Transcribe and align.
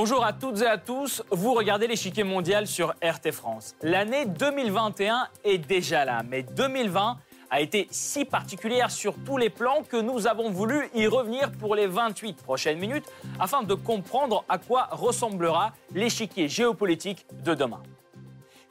Bonjour 0.00 0.24
à 0.24 0.32
toutes 0.32 0.62
et 0.62 0.66
à 0.66 0.78
tous, 0.78 1.24
vous 1.32 1.54
regardez 1.54 1.88
l'échiquier 1.88 2.22
mondial 2.22 2.68
sur 2.68 2.94
RT 3.02 3.32
France. 3.32 3.74
L'année 3.82 4.26
2021 4.26 5.26
est 5.42 5.58
déjà 5.58 6.04
là, 6.04 6.22
mais 6.22 6.44
2020 6.44 7.16
a 7.50 7.60
été 7.60 7.88
si 7.90 8.24
particulière 8.24 8.90
sur 8.90 9.14
tous 9.24 9.36
les 9.36 9.50
plans 9.50 9.82
que 9.82 9.96
nous 9.96 10.26
avons 10.26 10.50
voulu 10.50 10.90
y 10.94 11.06
revenir 11.06 11.50
pour 11.52 11.74
les 11.74 11.86
28 11.86 12.42
prochaines 12.42 12.78
minutes 12.78 13.10
afin 13.38 13.62
de 13.62 13.74
comprendre 13.74 14.44
à 14.48 14.58
quoi 14.58 14.88
ressemblera 14.90 15.72
l'échiquier 15.94 16.48
géopolitique 16.48 17.26
de 17.44 17.54
demain. 17.54 17.82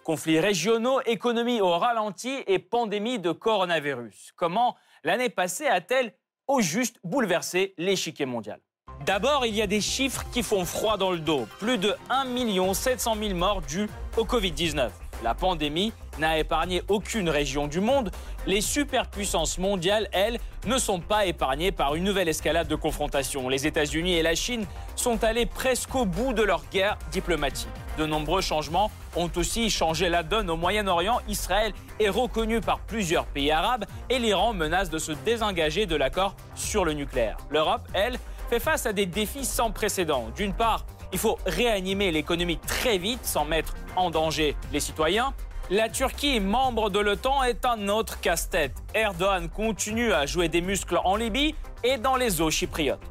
Conflits 0.04 0.40
régionaux, 0.40 1.02
économie 1.06 1.60
au 1.60 1.78
ralenti 1.78 2.44
et 2.48 2.60
pandémie 2.60 3.20
de 3.20 3.32
coronavirus. 3.32 4.32
Comment 4.36 4.76
l'année 5.04 5.30
passée 5.30 5.68
a-t-elle 5.68 6.14
au 6.48 6.62
juste 6.62 6.98
bouleversé 7.04 7.74
l'échiquier 7.78 8.26
mondial? 8.26 8.60
D'abord, 9.06 9.46
il 9.46 9.54
y 9.56 9.62
a 9.62 9.68
des 9.68 9.82
chiffres 9.82 10.24
qui 10.32 10.44
font 10.44 10.66
froid 10.66 10.98
dans 10.98 11.12
le 11.12 11.20
dos. 11.20 11.48
Plus 11.60 11.78
de 11.78 11.94
1 12.10 12.74
700 12.74 13.16
000 13.16 13.36
morts 13.36 13.62
dus 13.62 13.88
au 14.18 14.26
Covid-19. 14.26 14.90
La 15.24 15.36
pandémie 15.36 15.94
n'a 16.20 16.38
épargné 16.38 16.82
aucune 16.88 17.30
région 17.30 17.68
du 17.68 17.80
monde. 17.80 18.12
Les 18.46 18.62
superpuissances 18.62 19.58
mondiales, 19.58 20.08
elles, 20.12 20.40
ne 20.66 20.78
sont 20.78 21.00
pas 21.00 21.26
épargnées 21.26 21.72
par 21.72 21.96
une 21.96 22.04
nouvelle 22.04 22.28
escalade 22.28 22.68
de 22.68 22.76
confrontation. 22.76 23.48
Les 23.50 23.68
États-Unis 23.68 24.16
et 24.16 24.22
la 24.22 24.36
Chine 24.36 24.66
sont 24.96 25.24
allés 25.24 25.46
presque 25.46 25.96
au 25.96 26.06
bout 26.06 26.34
de 26.34 26.44
leur 26.44 26.64
guerre 26.72 26.98
diplomatique. 27.12 27.70
De 27.98 28.06
nombreux 28.06 28.42
changements 28.42 28.92
ont 29.16 29.32
aussi 29.36 29.70
changé 29.70 30.10
la 30.10 30.24
donne 30.24 30.50
au 30.50 30.58
Moyen-Orient. 30.58 31.20
Israël 31.28 31.74
est 32.00 32.10
reconnu 32.10 32.62
par 32.62 32.80
plusieurs 32.80 33.26
pays 33.26 33.52
arabes 33.52 33.86
et 34.10 34.20
l'Iran 34.20 34.54
menace 34.54 34.90
de 34.90 34.98
se 34.98 35.12
désengager 35.12 35.86
de 35.86 35.96
l'accord 35.96 36.36
sur 36.56 36.86
le 36.86 36.94
nucléaire. 36.94 37.38
L'Europe, 37.50 37.88
elle, 37.94 38.20
fait 38.50 38.60
face 38.60 38.86
à 38.86 38.94
des 38.94 39.06
défis 39.06 39.46
sans 39.46 39.72
précédent. 39.72 40.28
D'une 40.36 40.54
part, 40.54 40.86
il 41.12 41.20
faut 41.20 41.38
réanimer 41.46 42.12
l'économie 42.12 42.58
très 42.58 42.98
vite 42.98 43.26
sans 43.26 43.46
mettre 43.46 43.74
en 43.96 44.10
danger 44.10 44.56
les 44.72 44.80
citoyens. 44.80 45.34
La 45.70 45.90
Turquie, 45.90 46.40
membre 46.40 46.90
de 46.90 47.00
l'OTAN, 47.00 47.44
est 47.44 47.66
un 47.66 47.90
autre 47.90 48.22
casse-tête. 48.22 48.72
Erdogan 48.94 49.50
continue 49.50 50.14
à 50.14 50.26
jouer 50.26 50.48
des 50.48 50.62
muscles 50.62 50.98
en 51.04 51.18
Libye 51.18 51.56
et 51.84 51.98
dans 51.98 52.16
les 52.16 52.40
eaux 52.40 52.50
chypriotes. 52.50 53.02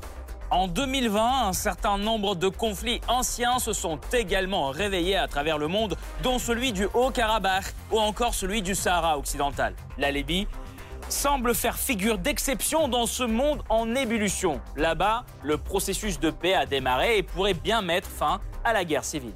En 0.51 0.67
2020, 0.67 1.49
un 1.49 1.53
certain 1.53 1.99
nombre 1.99 2.35
de 2.35 2.49
conflits 2.49 3.03
anciens 3.09 3.59
se 3.59 3.75
sont 3.75 4.01
également 4.15 4.71
réveillés 4.71 5.17
à 5.17 5.29
travers 5.29 5.59
le 5.59 5.69
monde, 5.69 5.99
dont 6.23 6.39
celui 6.39 6.73
du 6.73 6.89
Haut-Karabakh 6.95 7.75
ou 7.93 8.01
encore 8.01 8.33
celui 8.33 8.63
du 8.63 8.75
Sahara 8.75 9.19
occidental. 9.19 9.75
La 9.99 10.11
Libye 10.11 10.49
semble 11.11 11.55
faire 11.55 11.77
figure 11.77 12.17
d'exception 12.17 12.89
dans 12.89 13.05
ce 13.05 13.25
monde 13.25 13.65
en 13.69 13.95
ébullition. 13.95 14.63
Là-bas, 14.77 15.27
le 15.43 15.59
processus 15.59 16.19
de 16.21 16.31
paix 16.31 16.55
a 16.55 16.65
démarré 16.65 17.19
et 17.19 17.23
pourrait 17.23 17.53
bien 17.53 17.83
mettre 17.83 18.09
fin 18.09 18.41
à 18.65 18.73
la 18.73 18.87
guerre 18.87 19.05
civile. 19.05 19.35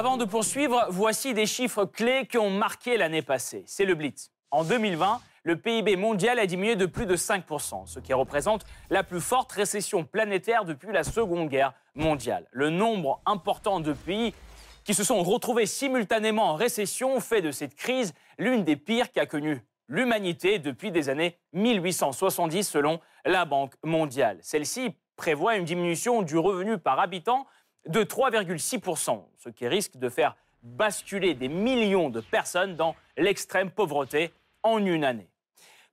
Avant 0.00 0.16
de 0.16 0.24
poursuivre, 0.24 0.86
voici 0.88 1.34
des 1.34 1.44
chiffres 1.44 1.84
clés 1.84 2.26
qui 2.26 2.38
ont 2.38 2.48
marqué 2.48 2.96
l'année 2.96 3.20
passée. 3.20 3.64
C'est 3.66 3.84
le 3.84 3.94
Blitz. 3.94 4.30
En 4.50 4.64
2020, 4.64 5.20
le 5.42 5.56
PIB 5.56 5.96
mondial 5.96 6.38
a 6.38 6.46
diminué 6.46 6.74
de 6.74 6.86
plus 6.86 7.04
de 7.04 7.16
5%, 7.16 7.86
ce 7.86 8.00
qui 8.00 8.14
représente 8.14 8.64
la 8.88 9.04
plus 9.04 9.20
forte 9.20 9.52
récession 9.52 10.04
planétaire 10.04 10.64
depuis 10.64 10.90
la 10.90 11.04
Seconde 11.04 11.50
Guerre 11.50 11.74
mondiale. 11.94 12.46
Le 12.50 12.70
nombre 12.70 13.20
important 13.26 13.78
de 13.78 13.92
pays 13.92 14.32
qui 14.84 14.94
se 14.94 15.04
sont 15.04 15.22
retrouvés 15.22 15.66
simultanément 15.66 16.52
en 16.52 16.54
récession 16.54 17.20
fait 17.20 17.42
de 17.42 17.50
cette 17.50 17.74
crise 17.74 18.14
l'une 18.38 18.64
des 18.64 18.76
pires 18.76 19.12
qu'a 19.12 19.26
connue 19.26 19.62
l'humanité 19.86 20.58
depuis 20.58 20.92
des 20.92 21.10
années 21.10 21.36
1870 21.52 22.66
selon 22.66 23.00
la 23.26 23.44
Banque 23.44 23.74
mondiale. 23.84 24.38
Celle-ci 24.40 24.94
prévoit 25.16 25.56
une 25.56 25.66
diminution 25.66 26.22
du 26.22 26.38
revenu 26.38 26.78
par 26.78 26.98
habitant 27.00 27.46
de 27.86 28.02
3,6%, 28.02 29.22
ce 29.38 29.48
qui 29.48 29.66
risque 29.66 29.96
de 29.96 30.08
faire 30.08 30.36
basculer 30.62 31.34
des 31.34 31.48
millions 31.48 32.10
de 32.10 32.20
personnes 32.20 32.76
dans 32.76 32.94
l'extrême 33.16 33.70
pauvreté 33.70 34.32
en 34.62 34.84
une 34.84 35.04
année. 35.04 35.28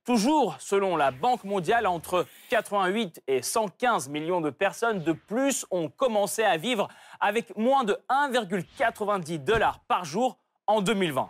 Toujours 0.04 0.56
selon 0.58 0.96
la 0.96 1.10
Banque 1.10 1.44
mondiale, 1.44 1.86
entre 1.86 2.26
88 2.48 3.22
et 3.26 3.42
115 3.42 4.08
millions 4.08 4.40
de 4.40 4.50
personnes 4.50 5.02
de 5.02 5.12
plus 5.12 5.66
ont 5.70 5.90
commencé 5.90 6.42
à 6.42 6.56
vivre 6.56 6.88
avec 7.20 7.54
moins 7.58 7.84
de 7.84 7.98
1,90 8.08 9.44
dollars 9.44 9.80
par 9.80 10.06
jour 10.06 10.38
en 10.66 10.80
2020. 10.80 11.28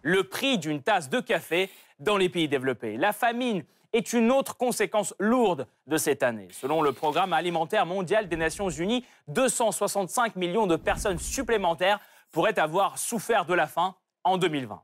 Le 0.00 0.24
prix 0.24 0.56
d'une 0.56 0.82
tasse 0.82 1.10
de 1.10 1.20
café 1.20 1.70
dans 1.98 2.16
les 2.16 2.28
pays 2.28 2.48
développés. 2.48 2.96
La 2.96 3.12
famine 3.12 3.64
est 3.94 4.12
une 4.12 4.32
autre 4.32 4.56
conséquence 4.56 5.14
lourde 5.18 5.66
de 5.86 5.96
cette 5.96 6.22
année. 6.22 6.48
Selon 6.50 6.82
le 6.82 6.92
Programme 6.92 7.32
alimentaire 7.32 7.86
mondial 7.86 8.28
des 8.28 8.36
Nations 8.36 8.68
Unies, 8.68 9.04
265 9.28 10.36
millions 10.36 10.66
de 10.66 10.76
personnes 10.76 11.18
supplémentaires 11.18 12.00
pourraient 12.32 12.58
avoir 12.58 12.98
souffert 12.98 13.46
de 13.46 13.54
la 13.54 13.68
faim 13.68 13.94
en 14.24 14.36
2020. 14.36 14.82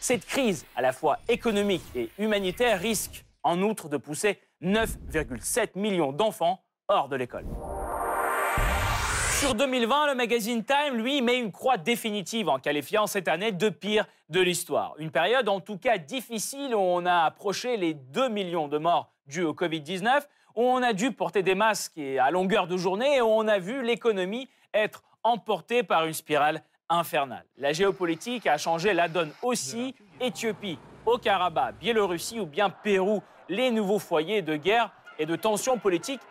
Cette 0.00 0.24
crise, 0.24 0.64
à 0.76 0.80
la 0.80 0.92
fois 0.92 1.18
économique 1.28 1.82
et 1.96 2.08
humanitaire, 2.18 2.78
risque 2.78 3.24
en 3.42 3.60
outre 3.62 3.88
de 3.88 3.96
pousser 3.96 4.38
9,7 4.62 5.70
millions 5.74 6.12
d'enfants 6.12 6.62
hors 6.86 7.08
de 7.08 7.16
l'école. 7.16 7.46
Sur 9.42 9.56
2020, 9.56 10.06
le 10.06 10.14
magazine 10.14 10.62
Time, 10.62 10.98
lui, 10.98 11.20
met 11.20 11.36
une 11.36 11.50
croix 11.50 11.76
définitive 11.76 12.48
en 12.48 12.60
qualifiant 12.60 13.08
cette 13.08 13.26
année 13.26 13.50
de 13.50 13.70
pire 13.70 14.06
de 14.28 14.40
l'histoire. 14.40 14.94
Une 14.98 15.10
période 15.10 15.48
en 15.48 15.58
tout 15.58 15.78
cas 15.78 15.98
difficile 15.98 16.76
où 16.76 16.78
on 16.78 17.04
a 17.06 17.24
approché 17.24 17.76
les 17.76 17.92
2 17.92 18.28
millions 18.28 18.68
de 18.68 18.78
morts 18.78 19.10
dus 19.26 19.42
au 19.42 19.52
Covid-19, 19.52 20.20
où 20.54 20.62
on 20.62 20.80
a 20.80 20.92
dû 20.92 21.10
porter 21.10 21.42
des 21.42 21.56
masques 21.56 21.98
à 21.98 22.30
longueur 22.30 22.68
de 22.68 22.76
journée 22.76 23.16
et 23.16 23.20
où 23.20 23.26
on 23.26 23.48
a 23.48 23.58
vu 23.58 23.82
l'économie 23.82 24.48
être 24.72 25.02
emportée 25.24 25.82
par 25.82 26.06
une 26.06 26.14
spirale 26.14 26.62
infernale. 26.88 27.44
La 27.56 27.72
géopolitique 27.72 28.46
a 28.46 28.58
changé 28.58 28.92
la 28.94 29.08
donne 29.08 29.32
aussi. 29.42 29.96
Éthiopie, 30.20 30.78
au 31.04 31.18
Karabakh, 31.18 31.80
Biélorussie 31.80 32.38
ou 32.38 32.46
bien 32.46 32.70
Pérou, 32.70 33.24
les 33.48 33.72
nouveaux 33.72 33.98
foyers 33.98 34.40
de 34.40 34.54
guerre 34.54 34.92
et 35.18 35.26
de 35.26 35.34
tensions 35.34 35.78
politiques 35.78 36.22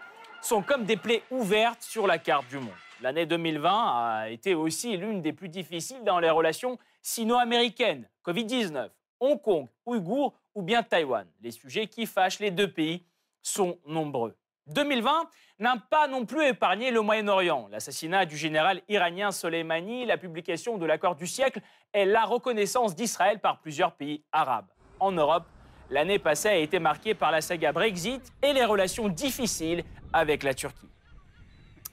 sont 0.42 0.62
comme 0.62 0.86
des 0.86 0.96
plaies 0.96 1.24
ouvertes 1.30 1.82
sur 1.82 2.08
la 2.08 2.18
carte 2.18 2.48
du 2.48 2.58
monde. 2.58 2.72
L'année 3.02 3.26
2020 3.26 3.70
a 3.72 4.30
été 4.30 4.54
aussi 4.54 4.96
l'une 4.96 5.24
des 5.24 5.34
plus 5.34 5.50
difficiles 5.50 6.04
dans 6.04 6.20
les 6.20 6.30
relations 6.30 6.78
sino-américaines. 7.02 8.08
Covid-19, 8.24 8.90
Hong 9.20 9.42
Kong, 9.42 9.68
Ouïghours 9.88 10.36
ou 10.54 10.62
bien 10.62 10.84
Taïwan. 10.84 11.26
Les 11.42 11.50
sujets 11.50 11.88
qui 11.88 12.06
fâchent 12.06 12.40
les 12.40 12.52
deux 12.52 12.72
pays 12.72 13.04
sont 13.42 13.80
nombreux. 13.88 14.36
2020 14.68 15.28
n'a 15.58 15.78
pas 15.90 16.08
non 16.08 16.26
plus 16.26 16.46
épargné 16.46 16.92
le 16.92 17.02
Moyen-Orient. 17.02 17.70
L'assassinat 17.72 18.28
du 18.28 18.38
général 18.38 18.84
iranien 18.88 19.32
Soleimani, 19.32 20.06
la 20.06 20.18
publication 20.18 20.78
de 20.78 20.86
l'accord 20.86 21.16
du 21.16 21.26
siècle 21.26 21.60
et 21.96 22.06
la 22.06 22.24
reconnaissance 22.24 22.96
d'Israël 22.96 23.40
par 23.40 23.62
plusieurs 23.62 23.94
pays 23.94 24.24
arabes. 24.32 24.68
En 25.00 25.12
Europe, 25.12 25.46
l'année 25.90 26.20
passée 26.20 26.50
a 26.50 26.58
été 26.58 26.78
marquée 26.78 27.16
par 27.16 27.32
la 27.32 27.42
saga 27.42 27.72
Brexit 27.72 28.32
et 28.44 28.54
les 28.54 28.64
relations 28.64 29.10
difficiles 29.10 29.84
avec 30.14 30.44
la 30.44 30.54
Turquie. 30.54 30.90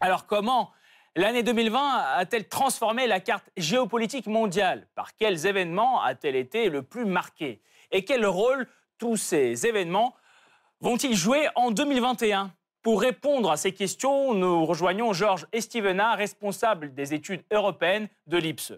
Alors 0.00 0.26
comment 0.26 0.70
l'année 1.18 1.42
2020 1.42 1.80
a-t-elle 2.16 2.48
transformé 2.48 3.06
la 3.06 3.18
carte 3.18 3.50
géopolitique 3.56 4.26
mondiale? 4.26 4.86
Par 4.94 5.16
quels 5.16 5.46
événements 5.46 6.00
a-t-elle 6.00 6.36
été 6.36 6.70
le 6.70 6.82
plus 6.82 7.04
marquée? 7.04 7.60
Et 7.90 8.04
quel 8.04 8.24
rôle 8.24 8.68
tous 8.98 9.16
ces 9.16 9.66
événements 9.66 10.14
vont-ils 10.80 11.16
jouer 11.16 11.48
en 11.56 11.72
2021 11.72 12.52
pour 12.82 13.00
répondre 13.00 13.50
à 13.50 13.56
ces 13.56 13.72
questions, 13.72 14.32
nous 14.34 14.64
rejoignons 14.64 15.12
Georges 15.12 15.46
Estivenard, 15.52 16.16
responsable 16.16 16.94
des 16.94 17.12
études 17.12 17.42
européennes 17.52 18.08
de 18.28 18.38
l'IPSE. 18.38 18.74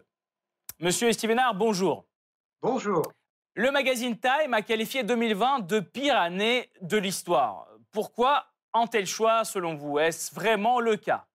Monsieur 0.81 1.09
Estivenard, 1.09 1.55
bonjour. 1.55 2.07
Bonjour. 2.63 3.03
Le 3.55 3.71
magazine 3.71 4.19
Time 4.19 4.55
a 4.55 4.63
qualifié 4.63 5.03
2020 5.03 5.67
de 5.67 5.81
pire 5.81 6.17
année 6.17 6.71
de 6.81 6.97
l'histoire. 6.97 7.69
Pourquoi 7.93 8.47
un 8.73 8.87
tel 8.87 9.07
choix, 9.07 9.45
selon 9.45 9.75
vous 9.75 9.99
Est-ce 9.99 10.35
vraiment 10.35 10.81
le 10.81 10.97
cas? 10.97 11.27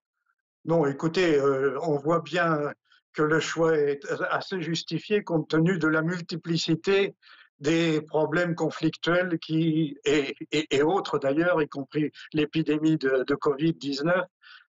Non, 0.66 0.84
écoutez, 0.84 1.38
euh, 1.38 1.78
on 1.82 1.96
voit 1.96 2.20
bien 2.20 2.72
que 3.12 3.22
le 3.22 3.38
choix 3.38 3.78
est 3.78 4.00
assez 4.30 4.60
justifié 4.60 5.22
compte 5.22 5.48
tenu 5.48 5.78
de 5.78 5.86
la 5.86 6.02
multiplicité 6.02 7.14
des 7.60 8.00
problèmes 8.02 8.56
conflictuels 8.56 9.38
et, 9.48 10.82
autres 10.82 11.20
d'ailleurs, 11.20 11.62
y 11.62 11.68
compris 11.68 12.10
l'épidémie 12.32 12.96
de 12.98 13.34
Covid-19, 13.34 14.24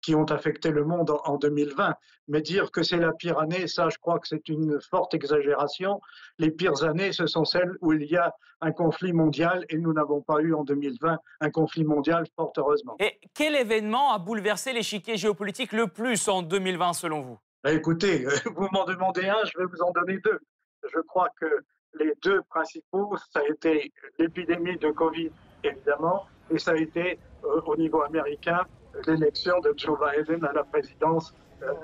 qui 0.03 0.15
ont 0.15 0.25
affecté 0.25 0.71
le 0.71 0.85
monde 0.85 1.13
en 1.25 1.37
2020. 1.37 1.95
Mais 2.29 2.41
dire 2.41 2.71
que 2.71 2.83
c'est 2.83 2.97
la 2.97 3.13
pire 3.13 3.39
année, 3.39 3.67
ça, 3.67 3.89
je 3.89 3.99
crois 3.99 4.19
que 4.19 4.29
c'est 4.29 4.49
une 4.49 4.81
forte 4.81 5.15
exagération. 5.15 6.01
Les 6.39 6.51
pires 6.51 6.85
années, 6.85 7.13
ce 7.13 7.27
sont 7.27 7.45
celles 7.45 7.73
où 7.81 7.93
il 7.93 8.05
y 8.05 8.17
a 8.17 8.33
un 8.61 8.73
conflit 8.73 9.13
mondial 9.13 9.65
et 9.69 9.79
nous 9.79 9.93
n'avons 9.93 10.21
pas 10.21 10.41
eu 10.41 10.55
en 10.55 10.65
2020 10.65 11.19
un 11.41 11.51
conflit 11.51 11.85
mondial, 11.85 12.25
fort 12.37 12.53
heureusement. 12.57 12.97
Et 13.01 13.19
quel 13.35 13.57
événement 13.57 14.13
a 14.13 14.19
bouleversé 14.19 14.73
l'échiquier 14.73 15.17
géopolitique 15.17 15.73
le 15.73 15.87
plus 15.87 16.29
en 16.29 16.43
2020 16.43 16.93
selon 16.93 17.21
vous? 17.21 17.39
Ben, 17.65 17.77
Écoutez, 17.77 18.25
vous 18.57 18.69
m'en 18.73 18.85
demandez 18.85 19.29
un, 19.29 19.45
je 19.45 19.59
vais 19.59 19.67
vous 19.67 19.83
en 19.83 19.91
donner 19.93 20.19
deux. 20.25 20.39
Je 20.83 21.01
crois 21.01 21.29
que 21.41 21.47
les 21.99 22.13
deux 22.23 22.43
principaux, 22.49 23.17
ça 23.33 23.41
a 23.41 23.49
été 23.49 23.93
l'épidémie 24.19 24.77
de 24.79 24.91
Covid, 24.91 25.31
évidemment, 25.65 26.27
et 26.51 26.59
ça 26.59 26.73
a 26.73 26.77
été 26.77 27.19
euh, 27.45 27.61
au 27.67 27.77
niveau 27.77 28.03
américain 28.03 28.65
l'élection 29.07 29.61
de 29.61 29.73
Joe 29.77 29.99
Biden 29.99 30.45
à 30.45 30.53
la 30.53 30.65
présidence 30.65 31.35
euh, 31.63 31.75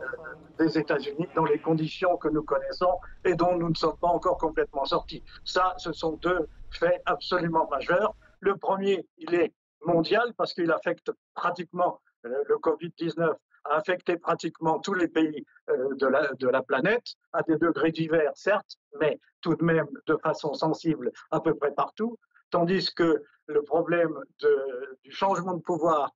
des 0.58 0.78
États-Unis 0.78 1.28
dans 1.34 1.44
les 1.44 1.58
conditions 1.58 2.16
que 2.16 2.28
nous 2.28 2.42
connaissons 2.42 2.98
et 3.24 3.34
dont 3.34 3.56
nous 3.56 3.68
ne 3.68 3.74
sommes 3.74 3.98
pas 3.98 4.08
encore 4.08 4.38
complètement 4.38 4.84
sortis. 4.84 5.22
Ça, 5.44 5.74
ce 5.76 5.92
sont 5.92 6.12
deux 6.22 6.48
faits 6.70 7.02
absolument 7.04 7.68
majeurs. 7.68 8.14
Le 8.40 8.56
premier, 8.56 9.06
il 9.18 9.34
est 9.34 9.52
mondial 9.84 10.32
parce 10.36 10.54
qu'il 10.54 10.70
affecte 10.72 11.10
pratiquement 11.34 12.00
euh, 12.24 12.42
le 12.48 12.56
Covid-19 12.56 13.34
a 13.64 13.76
affecté 13.76 14.16
pratiquement 14.16 14.78
tous 14.78 14.94
les 14.94 15.08
pays 15.08 15.44
euh, 15.68 15.94
de 15.96 16.48
la, 16.48 16.62
planète, 16.62 17.14
à 17.32 17.42
des 17.42 17.56
degrés 17.56 17.90
divers, 17.90 18.32
certes, 18.34 18.76
mais 19.00 19.18
tout 19.40 19.54
de 19.54 19.64
même 19.64 19.88
de 20.06 20.16
façon 20.16 20.54
sensible 20.54 21.10
à 21.30 21.40
peu 21.40 21.54
près 21.54 21.72
partout, 21.72 22.18
tandis 22.50 22.94
que 22.94 23.22
le 23.48 23.62
problème 23.62 24.18
du 25.04 25.10
changement 25.10 25.54
de 25.54 25.62
pouvoir 25.62 26.12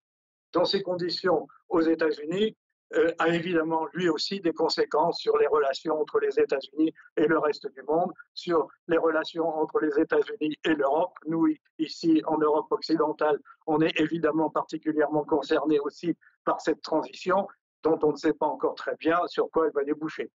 dans 0.52 0.64
ces 0.64 0.82
conditions 0.82 1.46
aux 1.68 1.80
États-Unis 1.80 2.56
euh, 2.96 3.12
a 3.18 3.28
évidemment 3.28 3.86
lui 3.92 4.08
aussi 4.08 4.40
des 4.40 4.52
conséquences 4.52 5.20
sur 5.20 5.38
les 5.38 5.46
relations 5.46 6.00
entre 6.00 6.18
les 6.18 6.40
États-Unis 6.40 6.92
et 7.16 7.26
le 7.26 7.38
reste 7.38 7.72
du 7.72 7.82
monde, 7.82 8.12
sur 8.34 8.66
les 8.88 8.98
relations 8.98 9.46
entre 9.46 9.78
les 9.78 9.96
États-Unis 10.00 10.56
et 10.64 10.74
l'Europe. 10.74 11.12
Nous, 11.28 11.46
ici, 11.78 12.20
en 12.26 12.38
Europe 12.38 12.66
occidentale, 12.70 13.38
on 13.68 13.80
est 13.80 13.98
évidemment 14.00 14.50
particulièrement 14.50 15.22
concernés 15.22 15.78
aussi 15.78 16.16
par 16.44 16.60
cette 16.60 16.82
transition 16.82 17.46
dont 17.84 17.98
on 18.02 18.10
ne 18.10 18.16
sait 18.16 18.34
pas 18.34 18.46
encore 18.46 18.74
très 18.74 18.96
bien 18.96 19.20
sur 19.28 19.48
quoi 19.50 19.66
elle 19.66 19.72
va 19.72 19.84
déboucher. 19.84 20.28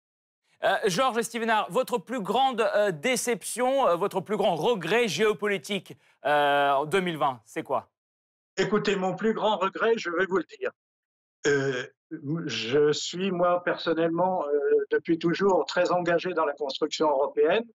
Euh, 0.63 0.75
Georges 0.85 1.23
Stevenard, 1.23 1.69
votre 1.71 1.97
plus 1.97 2.21
grande 2.21 2.61
euh, 2.61 2.91
déception, 2.91 3.97
votre 3.97 4.21
plus 4.21 4.37
grand 4.37 4.55
regret 4.55 5.07
géopolitique 5.07 5.97
en 6.23 6.85
2020, 6.85 7.41
c'est 7.45 7.63
quoi? 7.63 7.89
Écoutez, 8.57 8.95
mon 8.95 9.15
plus 9.15 9.33
grand 9.33 9.57
regret, 9.57 9.93
je 9.97 10.11
vais 10.11 10.25
vous 10.25 10.37
le 10.37 10.45
dire. 10.59 10.71
Euh, 11.47 11.83
je 12.45 12.91
suis, 12.91 13.31
moi, 13.31 13.63
personnellement, 13.63 14.45
euh, 14.47 14.85
depuis 14.91 15.17
toujours 15.17 15.65
très 15.65 15.91
engagé 15.91 16.33
dans 16.33 16.45
la 16.45 16.53
construction 16.53 17.09
européenne. 17.09 17.65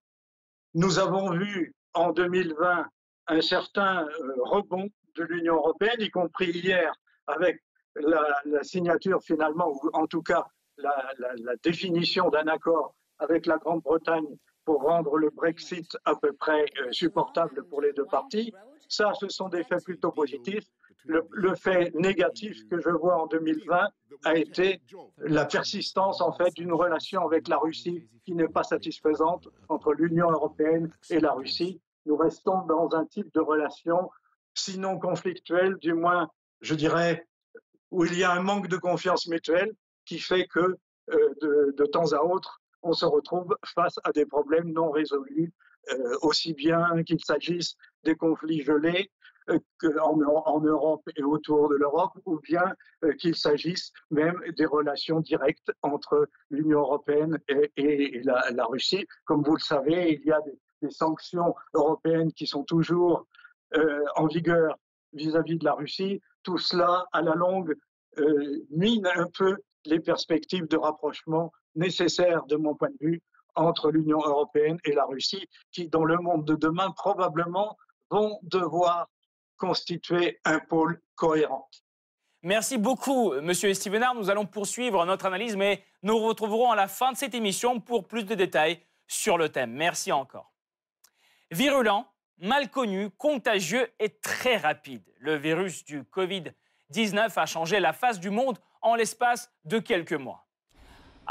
Nous 0.73 0.99
avons 0.99 1.31
vu 1.31 1.75
en 1.93 2.11
2020 2.11 2.85
un 3.27 3.41
certain 3.41 4.07
euh, 4.07 4.33
rebond 4.43 4.87
de 5.15 5.23
l'Union 5.23 5.55
européenne, 5.55 5.97
y 5.99 6.09
compris 6.09 6.51
hier 6.51 6.93
avec 7.27 7.61
la, 7.95 8.63
signature 8.63 9.21
finalement, 9.21 9.69
ou 9.69 9.89
en 9.93 10.07
tout 10.07 10.21
cas 10.21 10.47
la, 10.77 11.13
la 11.17 11.55
définition 11.61 12.29
d'un 12.29 12.47
accord 12.47 12.95
avec 13.17 13.45
la 13.45 13.57
Grande-Bretagne 13.57 14.37
pour 14.69 14.83
rendre 14.83 15.17
le 15.17 15.31
Brexit 15.31 15.97
à 16.05 16.13
peu 16.13 16.31
près 16.31 16.63
supportable 16.91 17.63
pour 17.69 17.81
les 17.81 17.91
deux 17.91 18.05
parties. 18.05 18.53
Ça, 18.87 19.13
ce 19.19 19.27
sont 19.27 19.49
des 19.49 19.63
faits 19.63 19.83
plutôt 19.83 20.11
positifs. 20.11 20.67
Le, 21.05 21.55
fait 21.55 21.91
négatif 21.95 22.55
que 22.69 22.79
je 22.79 22.91
vois 22.91 23.19
en 23.19 23.25
2020 23.25 23.87
a 24.25 24.35
été 24.35 24.79
la 25.17 25.45
persistance 25.45 26.21
en 26.21 26.33
fait 26.33 26.53
d'une 26.53 26.71
relation 26.71 27.25
avec 27.25 27.47
la 27.47 27.57
Russie 27.57 28.07
qui 28.23 28.35
n'est 28.35 28.47
pas 28.47 28.61
satisfaisante 28.61 29.47
entre 29.69 29.91
l'Union 29.93 30.29
européenne 30.29 30.93
et 31.09 31.19
la 31.19 31.31
Russie. 31.31 31.81
Nous 32.05 32.15
restons 32.15 32.61
dans 32.67 32.89
un 32.93 33.05
type 33.05 33.33
de 33.33 33.39
relation, 33.39 34.11
sinon 34.53 34.99
conflictuelle, 34.99 35.77
du 35.77 35.93
moins, 35.95 36.29
je 36.61 36.75
dirais, 36.75 37.25
où 37.89 38.05
il 38.05 38.15
y 38.15 38.23
a 38.23 38.31
un 38.33 38.43
manque 38.43 38.67
de 38.67 38.77
confiance 38.77 39.25
mutuelle 39.25 39.71
qui 40.05 40.19
fait 40.19 40.45
que 40.45 40.77
euh, 41.11 41.73
de, 41.75 41.85
temps 41.87 42.13
à 42.13 42.21
autre, 42.21 42.61
on 42.83 42.93
se 42.93 43.05
retrouve 43.05 43.55
face 43.65 43.99
à 44.03 44.11
des 44.11 44.25
problèmes 44.25 44.71
non 44.71 44.91
résolus, 44.91 45.53
euh, 45.91 46.17
aussi 46.21 46.53
bien 46.53 47.03
qu'il 47.03 47.23
s'agisse 47.23 47.75
des 48.03 48.15
conflits 48.15 48.61
gelés 48.61 49.11
euh, 49.49 49.59
en, 50.01 50.61
Europe 50.61 51.09
et 51.15 51.23
autour 51.23 51.69
de 51.69 51.75
l'Europe, 51.75 52.11
ou 52.25 52.39
bien 52.39 52.63
euh, 53.03 53.13
qu'il 53.13 53.35
s'agisse 53.35 53.91
même 54.11 54.39
des 54.57 54.65
relations 54.65 55.19
directes 55.19 55.71
entre 55.81 56.29
l'Union 56.49 56.79
européenne 56.79 57.39
et, 57.47 58.21
la, 58.23 58.65
Russie. 58.65 59.05
Comme 59.25 59.41
vous 59.43 59.55
le 59.55 59.61
savez, 59.61 60.19
il 60.21 60.27
y 60.27 60.31
a 60.31 60.41
des, 60.41 60.57
sanctions 60.91 61.55
européennes 61.73 62.31
qui 62.31 62.47
sont 62.47 62.63
toujours 62.63 63.27
en 64.15 64.27
vigueur 64.27 64.77
vis-à-vis 65.11 65.57
de 65.57 65.65
la 65.65 65.73
Russie. 65.73 66.21
Tout 66.41 66.57
cela, 66.57 67.05
à 67.11 67.21
la 67.21 67.35
longue, 67.35 67.75
mine 68.69 69.05
un 69.13 69.27
peu 69.37 69.57
les 69.83 69.99
perspectives 69.99 70.69
de 70.69 70.77
rapprochement 70.77 71.51
nécessaires, 71.79 72.45
de 72.45 72.55
mon 72.55 72.75
point 72.75 72.89
de 72.89 73.07
vue, 73.07 73.21
entre 73.55 73.91
l'Union 73.91 74.19
européenne 74.19 74.77
et 74.85 74.93
la 74.93 75.05
Russie, 75.05 75.47
qui, 75.71 75.89
dans 75.89 76.05
le 76.05 76.17
monde 76.17 76.45
de 76.45 76.55
demain, 76.55 76.91
probablement 76.91 77.77
vont 78.09 78.39
devoir 78.43 79.07
constituer 79.57 80.39
un 80.45 80.59
pôle 80.59 81.01
cohérent. 81.15 81.67
Merci 82.41 82.77
beaucoup, 82.77 83.33
Monsieur 83.41 83.73
Stevenard. 83.73 84.15
Nous 84.15 84.29
allons 84.29 84.45
poursuivre 84.45 85.05
notre 85.05 85.25
analyse, 85.25 85.57
mais 85.57 85.83
nous 86.03 86.17
retrouverons 86.17 86.71
à 86.71 86.75
la 86.75 86.87
fin 86.87 87.11
de 87.11 87.17
cette 87.17 87.35
émission 87.35 87.81
pour 87.81 88.07
plus 88.07 88.23
de 88.23 88.33
détails 88.33 88.79
sur 89.07 89.37
le 89.37 89.49
thème. 89.49 89.71
Merci 89.71 90.13
encore. 90.13 90.53
Virulent, 91.51 92.07
mal 92.37 92.69
connu, 92.69 93.09
contagieux 93.09 93.91
et 93.99 94.09
très 94.19 94.55
rapide. 94.55 95.03
Le 95.19 95.35
virus 95.35 95.83
du 95.83 96.03
Covid-19 96.03 97.33
a 97.35 97.45
changé 97.45 97.81
la 97.81 97.91
face 97.91 98.21
du 98.21 98.29
monde 98.29 98.57
en 98.81 98.95
l'espace 98.95 99.51
de 99.65 99.79
quelques 99.79 100.13
mois. 100.13 100.48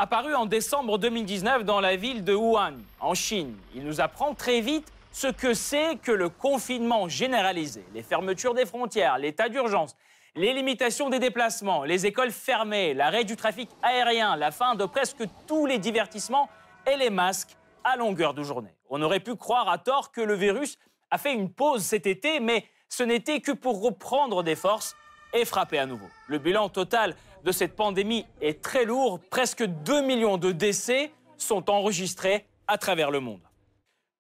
Apparu 0.00 0.32
en 0.36 0.46
décembre 0.46 0.96
2019 0.96 1.64
dans 1.64 1.80
la 1.80 1.96
ville 1.96 2.22
de 2.22 2.32
Wuhan, 2.32 2.74
en 3.00 3.14
Chine, 3.14 3.56
il 3.74 3.82
nous 3.82 4.00
apprend 4.00 4.32
très 4.32 4.60
vite 4.60 4.86
ce 5.10 5.26
que 5.26 5.54
c'est 5.54 5.96
que 5.96 6.12
le 6.12 6.28
confinement 6.28 7.08
généralisé, 7.08 7.84
les 7.92 8.04
fermetures 8.04 8.54
des 8.54 8.64
frontières, 8.64 9.18
l'état 9.18 9.48
d'urgence, 9.48 9.96
les 10.36 10.52
limitations 10.52 11.10
des 11.10 11.18
déplacements, 11.18 11.82
les 11.82 12.06
écoles 12.06 12.30
fermées, 12.30 12.94
l'arrêt 12.94 13.24
du 13.24 13.34
trafic 13.34 13.68
aérien, 13.82 14.36
la 14.36 14.52
fin 14.52 14.76
de 14.76 14.84
presque 14.84 15.24
tous 15.48 15.66
les 15.66 15.78
divertissements 15.78 16.48
et 16.86 16.96
les 16.96 17.10
masques 17.10 17.56
à 17.82 17.96
longueur 17.96 18.34
de 18.34 18.44
journée. 18.44 18.76
On 18.90 19.02
aurait 19.02 19.18
pu 19.18 19.34
croire 19.34 19.68
à 19.68 19.78
tort 19.78 20.12
que 20.12 20.20
le 20.20 20.34
virus 20.34 20.78
a 21.10 21.18
fait 21.18 21.34
une 21.34 21.50
pause 21.50 21.82
cet 21.82 22.06
été, 22.06 22.38
mais 22.38 22.64
ce 22.88 23.02
n'était 23.02 23.40
que 23.40 23.50
pour 23.50 23.82
reprendre 23.82 24.44
des 24.44 24.54
forces 24.54 24.94
et 25.34 25.44
frapper 25.44 25.80
à 25.80 25.86
nouveau. 25.86 26.06
Le 26.28 26.38
bilan 26.38 26.68
total 26.68 27.16
de 27.44 27.52
cette 27.52 27.76
pandémie 27.76 28.26
est 28.40 28.62
très 28.62 28.84
lourd. 28.84 29.20
Presque 29.30 29.64
2 29.64 30.02
millions 30.02 30.38
de 30.38 30.52
décès 30.52 31.12
sont 31.36 31.70
enregistrés 31.70 32.46
à 32.66 32.78
travers 32.78 33.10
le 33.10 33.20
monde. 33.20 33.40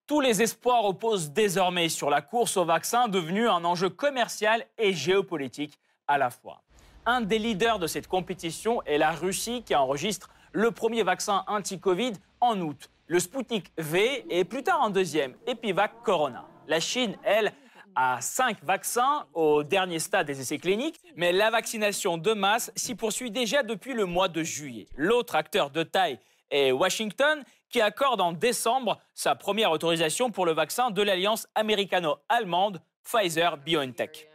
Tous 0.06 0.20
les 0.20 0.40
espoirs 0.40 0.82
reposent 0.82 1.32
désormais 1.32 1.90
sur 1.90 2.08
la 2.08 2.22
course 2.22 2.56
au 2.56 2.64
vaccin, 2.64 3.08
devenue 3.08 3.48
un 3.48 3.64
enjeu 3.64 3.90
commercial 3.90 4.64
et 4.78 4.94
géopolitique 4.94 5.78
à 6.06 6.16
la 6.16 6.30
fois. 6.30 6.62
Un 7.04 7.20
des 7.20 7.38
leaders 7.38 7.78
de 7.78 7.86
cette 7.86 8.06
compétition 8.06 8.82
est 8.84 8.98
la 8.98 9.10
Russie 9.10 9.62
qui 9.64 9.74
enregistre 9.74 10.30
le 10.52 10.70
premier 10.70 11.02
vaccin 11.02 11.44
anti-Covid 11.46 12.14
en 12.40 12.58
août, 12.60 12.90
le 13.06 13.20
Sputnik 13.20 13.70
V 13.76 14.24
et 14.30 14.44
plus 14.44 14.62
tard 14.62 14.82
un 14.82 14.90
deuxième, 14.90 15.34
Epivac 15.46 15.92
Corona. 16.02 16.46
La 16.68 16.80
Chine, 16.80 17.16
elle, 17.22 17.52
à 17.94 18.20
5 18.20 18.62
vaccins 18.62 19.26
au 19.34 19.62
dernier 19.62 19.98
stade 19.98 20.26
des 20.26 20.40
essais 20.40 20.58
cliniques, 20.58 21.00
mais 21.16 21.32
la 21.32 21.50
vaccination 21.50 22.18
de 22.18 22.32
masse 22.32 22.70
s'y 22.76 22.94
poursuit 22.94 23.30
déjà 23.30 23.62
depuis 23.62 23.94
le 23.94 24.04
mois 24.04 24.28
de 24.28 24.42
juillet. 24.42 24.86
L'autre 24.96 25.34
acteur 25.34 25.70
de 25.70 25.82
taille 25.82 26.18
est 26.50 26.72
Washington, 26.72 27.42
qui 27.70 27.80
accorde 27.80 28.20
en 28.20 28.32
décembre 28.32 28.98
sa 29.14 29.34
première 29.34 29.70
autorisation 29.70 30.30
pour 30.30 30.46
le 30.46 30.52
vaccin 30.52 30.90
de 30.90 31.02
l'alliance 31.02 31.46
américano-allemande 31.54 32.80
Pfizer-BioNTech. 33.04 34.28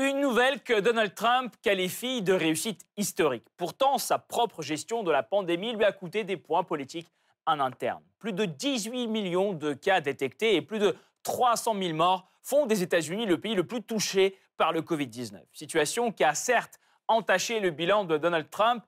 Une 0.00 0.20
nouvelle 0.20 0.60
que 0.62 0.78
Donald 0.78 1.14
Trump 1.14 1.54
qualifie 1.60 2.22
de 2.22 2.32
réussite 2.32 2.86
historique. 2.96 3.44
Pourtant, 3.56 3.98
sa 3.98 4.18
propre 4.18 4.62
gestion 4.62 5.02
de 5.02 5.10
la 5.10 5.24
pandémie 5.24 5.72
lui 5.72 5.84
a 5.84 5.92
coûté 5.92 6.22
des 6.22 6.36
points 6.36 6.62
politiques 6.62 7.08
en 7.46 7.58
interne. 7.58 8.02
Plus 8.20 8.32
de 8.32 8.44
18 8.44 9.08
millions 9.08 9.54
de 9.54 9.72
cas 9.72 10.00
détectés 10.00 10.54
et 10.54 10.62
plus 10.62 10.78
de 10.78 10.94
300 11.22 11.74
000 11.80 11.94
morts 11.94 12.28
font 12.42 12.66
des 12.66 12.82
États-Unis 12.82 13.26
le 13.26 13.38
pays 13.38 13.54
le 13.54 13.66
plus 13.66 13.82
touché 13.82 14.38
par 14.56 14.72
le 14.72 14.82
Covid-19. 14.82 15.34
Situation 15.52 16.12
qui 16.12 16.24
a 16.24 16.34
certes 16.34 16.78
entaché 17.06 17.60
le 17.60 17.70
bilan 17.70 18.04
de 18.04 18.18
Donald 18.18 18.48
Trump 18.50 18.84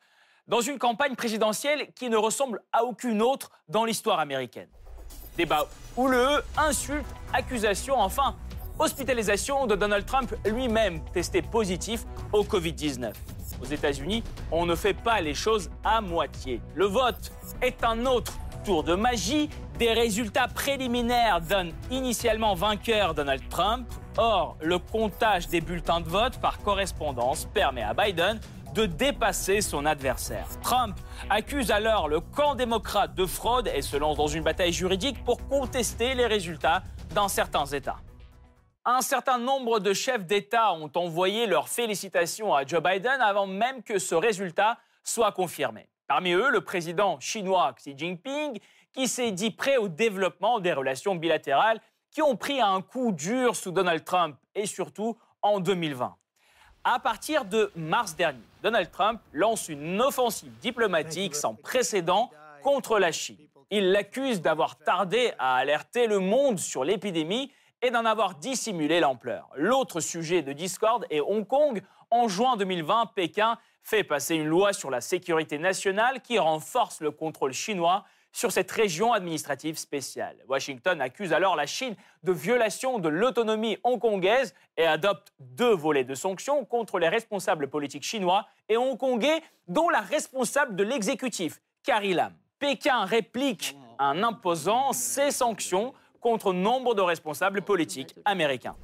dans 0.46 0.60
une 0.60 0.78
campagne 0.78 1.14
présidentielle 1.14 1.92
qui 1.94 2.10
ne 2.10 2.16
ressemble 2.16 2.62
à 2.72 2.84
aucune 2.84 3.22
autre 3.22 3.50
dans 3.68 3.84
l'histoire 3.84 4.18
américaine. 4.18 4.68
Débat 5.36 5.66
houleux, 5.96 6.42
insultes, 6.56 7.06
accusations, 7.32 7.98
enfin, 7.98 8.36
hospitalisation 8.78 9.66
de 9.66 9.76
Donald 9.76 10.04
Trump 10.06 10.34
lui-même 10.44 11.04
testé 11.12 11.42
positif 11.42 12.04
au 12.32 12.42
Covid-19. 12.42 13.12
aux 13.62 13.66
États-Unis, 13.66 14.24
on 14.50 14.64
ne 14.64 14.74
fait 14.74 14.94
pas 14.94 15.20
les 15.20 15.34
choses 15.34 15.70
à 15.84 16.00
moitié. 16.00 16.62
Le 16.74 16.86
vote 16.86 17.30
est 17.60 17.84
un 17.84 18.06
autre 18.06 18.32
tour 18.64 18.82
de 18.82 18.94
magie. 18.94 19.50
Des 19.80 19.94
résultats 19.94 20.46
préliminaires 20.46 21.40
donnent 21.40 21.72
initialement 21.90 22.52
vainqueur 22.52 23.14
Donald 23.14 23.40
Trump. 23.48 23.88
Or, 24.18 24.58
le 24.60 24.78
comptage 24.78 25.48
des 25.48 25.62
bulletins 25.62 26.02
de 26.02 26.06
vote 26.06 26.38
par 26.38 26.58
correspondance 26.58 27.46
permet 27.46 27.82
à 27.82 27.94
Biden 27.94 28.38
de 28.74 28.84
dépasser 28.84 29.62
son 29.62 29.86
adversaire. 29.86 30.46
Trump 30.62 31.00
accuse 31.30 31.70
alors 31.70 32.08
le 32.08 32.20
camp 32.20 32.56
démocrate 32.56 33.14
de 33.14 33.24
fraude 33.24 33.70
et 33.74 33.80
se 33.80 33.96
lance 33.96 34.18
dans 34.18 34.26
une 34.26 34.44
bataille 34.44 34.74
juridique 34.74 35.24
pour 35.24 35.48
contester 35.48 36.12
les 36.12 36.26
résultats 36.26 36.82
dans 37.14 37.28
certains 37.28 37.64
États. 37.64 38.00
Un 38.84 39.00
certain 39.00 39.38
nombre 39.38 39.78
de 39.78 39.94
chefs 39.94 40.26
d'État 40.26 40.74
ont 40.74 40.90
envoyé 40.94 41.46
leurs 41.46 41.70
félicitations 41.70 42.54
à 42.54 42.66
Joe 42.66 42.82
Biden 42.82 43.18
avant 43.22 43.46
même 43.46 43.82
que 43.82 43.98
ce 43.98 44.14
résultat 44.14 44.76
soit 45.02 45.32
confirmé. 45.32 45.88
Parmi 46.06 46.32
eux, 46.32 46.50
le 46.50 46.60
président 46.60 47.20
chinois 47.20 47.72
Xi 47.78 47.94
Jinping, 47.96 48.58
qui 48.92 49.08
s'est 49.08 49.32
dit 49.32 49.50
prêt 49.50 49.76
au 49.76 49.88
développement 49.88 50.60
des 50.60 50.72
relations 50.72 51.14
bilatérales 51.14 51.80
qui 52.10 52.22
ont 52.22 52.36
pris 52.36 52.60
un 52.60 52.82
coup 52.82 53.12
dur 53.12 53.54
sous 53.54 53.70
Donald 53.70 54.04
Trump 54.04 54.36
et 54.54 54.66
surtout 54.66 55.16
en 55.42 55.60
2020. 55.60 56.16
À 56.82 56.98
partir 56.98 57.44
de 57.44 57.70
mars 57.76 58.16
dernier, 58.16 58.42
Donald 58.62 58.90
Trump 58.90 59.20
lance 59.32 59.68
une 59.68 60.00
offensive 60.00 60.52
diplomatique 60.60 61.34
sans 61.34 61.54
précédent 61.54 62.30
contre 62.62 62.98
la 62.98 63.12
Chine. 63.12 63.36
Il 63.70 63.92
l'accuse 63.92 64.40
d'avoir 64.40 64.78
tardé 64.78 65.32
à 65.38 65.56
alerter 65.56 66.06
le 66.06 66.18
monde 66.18 66.58
sur 66.58 66.84
l'épidémie 66.84 67.52
et 67.82 67.90
d'en 67.90 68.04
avoir 68.04 68.34
dissimulé 68.34 68.98
l'ampleur. 69.00 69.48
L'autre 69.54 70.00
sujet 70.00 70.42
de 70.42 70.52
discorde 70.52 71.06
est 71.10 71.20
Hong 71.20 71.46
Kong. 71.46 71.82
En 72.10 72.28
juin 72.28 72.56
2020, 72.56 73.12
Pékin 73.14 73.56
fait 73.82 74.02
passer 74.02 74.34
une 74.34 74.46
loi 74.46 74.72
sur 74.72 74.90
la 74.90 75.00
sécurité 75.00 75.58
nationale 75.58 76.20
qui 76.20 76.38
renforce 76.38 77.00
le 77.00 77.10
contrôle 77.10 77.52
chinois 77.52 78.04
sur 78.32 78.52
cette 78.52 78.70
région 78.70 79.12
administrative 79.12 79.76
spéciale. 79.76 80.36
Washington 80.48 81.00
accuse 81.00 81.32
alors 81.32 81.56
la 81.56 81.66
Chine 81.66 81.96
de 82.22 82.32
violation 82.32 82.98
de 82.98 83.08
l'autonomie 83.08 83.78
hongkongaise 83.84 84.54
et 84.76 84.86
adopte 84.86 85.32
deux 85.38 85.74
volets 85.74 86.04
de 86.04 86.14
sanctions 86.14 86.64
contre 86.64 86.98
les 86.98 87.08
responsables 87.08 87.68
politiques 87.68 88.04
chinois 88.04 88.46
et 88.68 88.76
hongkongais, 88.76 89.42
dont 89.68 89.88
la 89.88 90.00
responsable 90.00 90.76
de 90.76 90.84
l'exécutif, 90.84 91.60
Carrie 91.82 92.14
Lam. 92.14 92.32
Pékin 92.58 93.04
réplique 93.04 93.76
en 93.98 94.22
imposant 94.22 94.92
ces 94.92 95.30
sanctions 95.30 95.92
contre 96.20 96.52
nombre 96.52 96.94
de 96.94 97.02
responsables 97.02 97.62
politiques 97.62 98.14
américains. 98.24 98.76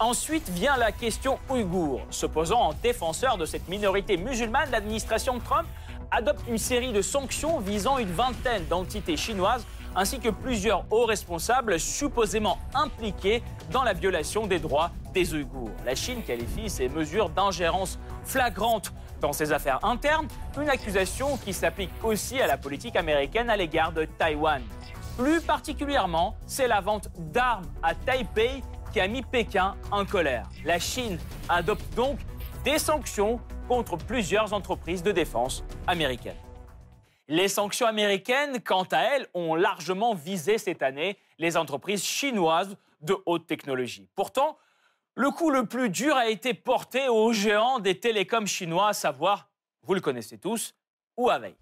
Ensuite 0.00 0.48
vient 0.50 0.76
la 0.76 0.92
question 0.92 1.38
ouïghour. 1.48 2.02
Se 2.10 2.26
posant 2.26 2.60
en 2.60 2.72
défenseur 2.74 3.38
de 3.38 3.46
cette 3.46 3.68
minorité 3.68 4.16
musulmane, 4.16 4.70
l'administration 4.70 5.38
Trump 5.38 5.68
adopte 6.10 6.42
une 6.48 6.58
série 6.58 6.92
de 6.92 7.02
sanctions 7.02 7.58
visant 7.60 7.98
une 7.98 8.10
vingtaine 8.10 8.66
d'entités 8.66 9.16
chinoises 9.16 9.66
ainsi 9.96 10.18
que 10.18 10.28
plusieurs 10.28 10.84
hauts 10.90 11.06
responsables 11.06 11.78
supposément 11.78 12.58
impliqués 12.74 13.42
dans 13.70 13.82
la 13.82 13.92
violation 13.92 14.46
des 14.46 14.58
droits 14.58 14.90
des 15.12 15.34
Ouïghours. 15.34 15.70
La 15.84 15.94
Chine 15.94 16.22
qualifie 16.22 16.68
ces 16.68 16.88
mesures 16.88 17.28
d'ingérence 17.28 17.98
flagrante 18.24 18.92
dans 19.20 19.32
ses 19.32 19.52
affaires 19.52 19.84
internes, 19.84 20.26
une 20.60 20.68
accusation 20.68 21.36
qui 21.36 21.52
s'applique 21.52 21.92
aussi 22.02 22.40
à 22.40 22.46
la 22.46 22.58
politique 22.58 22.96
américaine 22.96 23.48
à 23.48 23.56
l'égard 23.56 23.92
de 23.92 24.04
Taïwan. 24.04 24.62
Plus 25.16 25.40
particulièrement, 25.40 26.36
c'est 26.46 26.66
la 26.66 26.80
vente 26.80 27.08
d'armes 27.32 27.66
à 27.82 27.94
Taipei 27.94 28.62
qui 28.92 29.00
a 29.00 29.06
mis 29.06 29.22
Pékin 29.22 29.76
en 29.92 30.04
colère. 30.04 30.48
La 30.64 30.78
Chine 30.78 31.18
adopte 31.48 31.94
donc 31.94 32.18
des 32.64 32.78
sanctions 32.78 33.40
contre 33.68 33.96
plusieurs 33.96 34.52
entreprises 34.52 35.02
de 35.02 35.12
défense 35.12 35.64
américaines. 35.86 36.36
Les 37.28 37.48
sanctions 37.48 37.86
américaines, 37.86 38.60
quant 38.62 38.86
à 38.90 38.98
elles, 38.98 39.26
ont 39.32 39.54
largement 39.54 40.14
visé 40.14 40.58
cette 40.58 40.82
année 40.82 41.16
les 41.38 41.56
entreprises 41.56 42.04
chinoises 42.04 42.76
de 43.00 43.16
haute 43.24 43.46
technologie. 43.46 44.08
Pourtant, 44.14 44.58
le 45.14 45.30
coup 45.30 45.50
le 45.50 45.64
plus 45.64 45.88
dur 45.88 46.16
a 46.16 46.28
été 46.28 46.52
porté 46.54 47.08
aux 47.08 47.32
géants 47.32 47.78
des 47.78 47.98
télécoms 47.98 48.46
chinois, 48.46 48.88
à 48.88 48.92
savoir, 48.92 49.48
vous 49.84 49.94
le 49.94 50.00
connaissez 50.00 50.38
tous, 50.38 50.74
Huawei. 51.16 51.54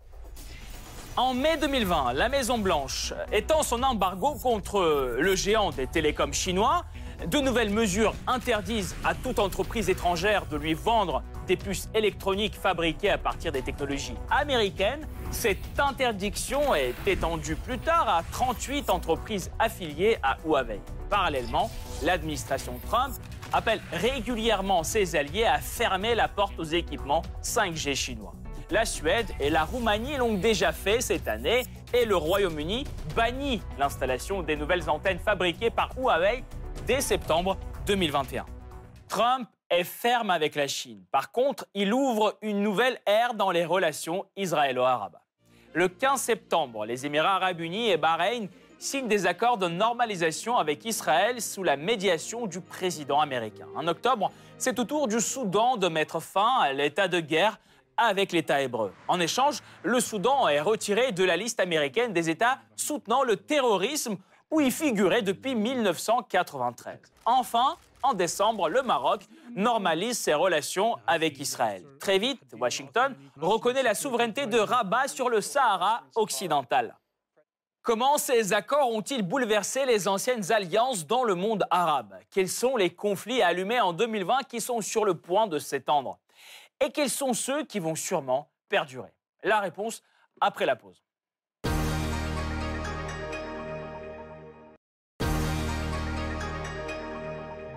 En 1.17 1.35
mai 1.35 1.59
2020, 1.59 2.15
la 2.15 2.31
Maison-Blanche 2.31 3.13
étend 3.31 3.63
son 3.63 3.83
embargo 3.83 4.35
contre 4.37 5.17
le 5.19 5.37
géant 5.37 5.71
des 5.71 5.87
télécoms 5.87 6.33
chinois 6.33 6.87
de 7.27 7.39
nouvelles 7.39 7.71
mesures 7.71 8.15
interdisent 8.27 8.95
à 9.05 9.15
toute 9.15 9.39
entreprise 9.39 9.89
étrangère 9.89 10.47
de 10.47 10.57
lui 10.57 10.75
vendre 10.75 11.23
des 11.47 11.57
puces 11.57 11.89
électroniques 11.95 12.55
fabriquées 12.55 13.11
à 13.11 13.19
partir 13.19 13.53
des 13.53 13.63
technologies 13.63 14.15
américaines. 14.31 15.07
Cette 15.31 15.79
interdiction 15.79 16.75
est 16.75 16.95
étendue 17.07 17.57
plus 17.57 17.79
tard 17.79 18.09
à 18.09 18.23
38 18.33 18.91
entreprises 18.91 19.51
affiliées 19.59 20.19
à 20.23 20.39
Huawei. 20.45 20.81
Parallèlement, 21.11 21.71
l'administration 22.03 22.79
Trump 22.89 23.15
appelle 23.53 23.81
régulièrement 23.93 24.83
ses 24.83 25.15
alliés 25.17 25.45
à 25.45 25.59
fermer 25.59 26.15
la 26.15 26.29
porte 26.29 26.59
aux 26.59 26.65
équipements 26.65 27.23
5G 27.43 27.95
chinois. 27.95 28.35
La 28.71 28.87
Suède 28.87 29.31
et 29.39 29.51
la 29.51 29.65
Roumanie 29.65 30.17
l'ont 30.17 30.35
déjà 30.35 30.73
fait 30.73 31.03
cette 31.03 31.29
année 31.29 31.65
et 31.93 32.07
le 32.07 32.17
Royaume-Uni 32.17 32.85
bannit 33.15 33.61
l'installation 33.79 34.43
des 34.43 34.57
nouvelles 34.57 34.89
antennes 34.89 35.19
fabriquées 35.19 35.69
par 35.69 35.91
Huawei 35.99 36.43
dès 36.87 37.01
septembre 37.01 37.57
2021. 37.87 38.47
Trump 39.09 39.49
est 39.71 39.85
ferme 39.85 40.31
avec 40.31 40.55
la 40.55 40.67
Chine. 40.67 41.05
Par 41.11 41.33
contre, 41.33 41.67
il 41.75 41.93
ouvre 41.93 42.37
une 42.43 42.63
nouvelle 42.63 42.99
ère 43.07 43.35
dans 43.35 43.51
les 43.51 43.65
relations 43.65 44.27
israélo-arabes. 44.37 45.19
Le 45.75 45.89
15 45.89 46.21
septembre, 46.21 46.85
les 46.85 47.07
Émirats 47.07 47.37
arabes 47.37 47.61
unis 47.61 47.91
et 47.91 47.97
Bahreïn 47.97 48.49
signent 48.79 49.09
des 49.09 49.27
accords 49.27 49.59
de 49.59 49.69
normalisation 49.69 50.59
avec 50.59 50.85
Israël 50.85 51.41
sous 51.41 51.63
la 51.63 51.77
médiation 51.77 52.47
du 52.47 52.61
président 52.61 53.21
américain. 53.21 53.67
En 53.75 53.87
octobre, 53.87 54.31
c'est 54.59 54.79
au 54.79 54.85
tour 54.85 55.09
du 55.09 55.21
Soudan 55.21 55.77
de 55.77 55.89
mettre 55.89 56.21
fin 56.21 56.59
à 56.61 56.73
l'état 56.73 57.09
de 57.09 57.21
guerre 57.21 57.59
avec 57.97 58.33
l'État 58.33 58.61
hébreu. 58.61 58.93
En 59.09 59.21
échange, 59.21 59.59
le 59.83 60.01
Soudan 60.01 60.49
est 60.49 60.61
retiré 60.61 61.13
de 61.13 61.25
la 61.25 61.37
liste 61.37 61.61
américaine 61.61 62.13
des 62.13 62.29
États 62.29 62.59
soutenant 62.77 63.23
le 63.23 63.37
terrorisme 63.37 64.17
où 64.53 64.61
il 64.61 64.71
figurait 64.71 65.23
depuis 65.23 65.55
1993. 65.55 67.01
Enfin, 67.25 67.77
en 68.03 68.13
décembre, 68.13 68.69
le 68.69 68.83
Maroc 68.83 69.23
normalise 69.57 70.19
ses 70.19 70.35
relations 70.35 70.99
avec 71.07 71.41
Israël. 71.41 71.83
Très 71.99 72.19
vite, 72.19 72.41
Washington 72.61 73.17
reconnaît 73.41 73.83
la 73.83 73.95
souveraineté 73.95 74.47
de 74.47 74.59
Rabat 74.59 75.09
sur 75.09 75.31
le 75.31 75.41
Sahara 75.41 76.03
occidental. 76.15 76.97
Comment 77.81 78.19
ces 78.19 78.53
accords 78.53 78.91
ont-ils 78.91 79.23
bouleversé 79.23 79.87
les 79.87 80.07
anciennes 80.07 80.53
alliances 80.53 81.07
dans 81.07 81.25
le 81.25 81.35
monde 81.35 81.65
arabe? 81.71 82.15
Quels 82.31 82.51
sont 82.51 82.77
les 82.77 82.91
conflits 82.91 83.43
allumés 83.43 83.81
en 83.81 83.93
2020 83.95 84.43
qui 84.49 84.61
sont 84.61 84.83
sur 84.83 85.05
le 85.05 85.15
point 85.15 85.47
de 85.47 85.59
s'étendre? 85.59 86.19
Et 86.79 86.91
quels 86.91 87.11
sont 87.11 87.33
ceux 87.33 87.65
qui 87.65 87.79
vont 87.79 87.95
sûrement 87.95 88.51
perdurer? 88.69 89.13
La 89.43 89.61
réponse 89.61 90.03
après 90.41 90.67
la 90.67 90.77
pause. 90.77 91.03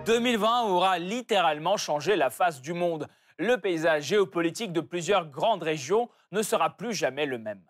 2020 0.06 0.68
aura 0.68 1.00
littéralement 1.00 1.76
changé 1.76 2.14
la 2.14 2.30
face 2.30 2.62
du 2.62 2.72
monde. 2.72 3.08
Le 3.38 3.56
paysage 3.56 4.04
géopolitique 4.04 4.72
de 4.72 4.80
plusieurs 4.80 5.26
grandes 5.26 5.64
régions 5.64 6.08
ne 6.30 6.42
sera 6.42 6.76
plus 6.76 6.94
jamais 6.94 7.26
le 7.26 7.38
même. 7.38 7.62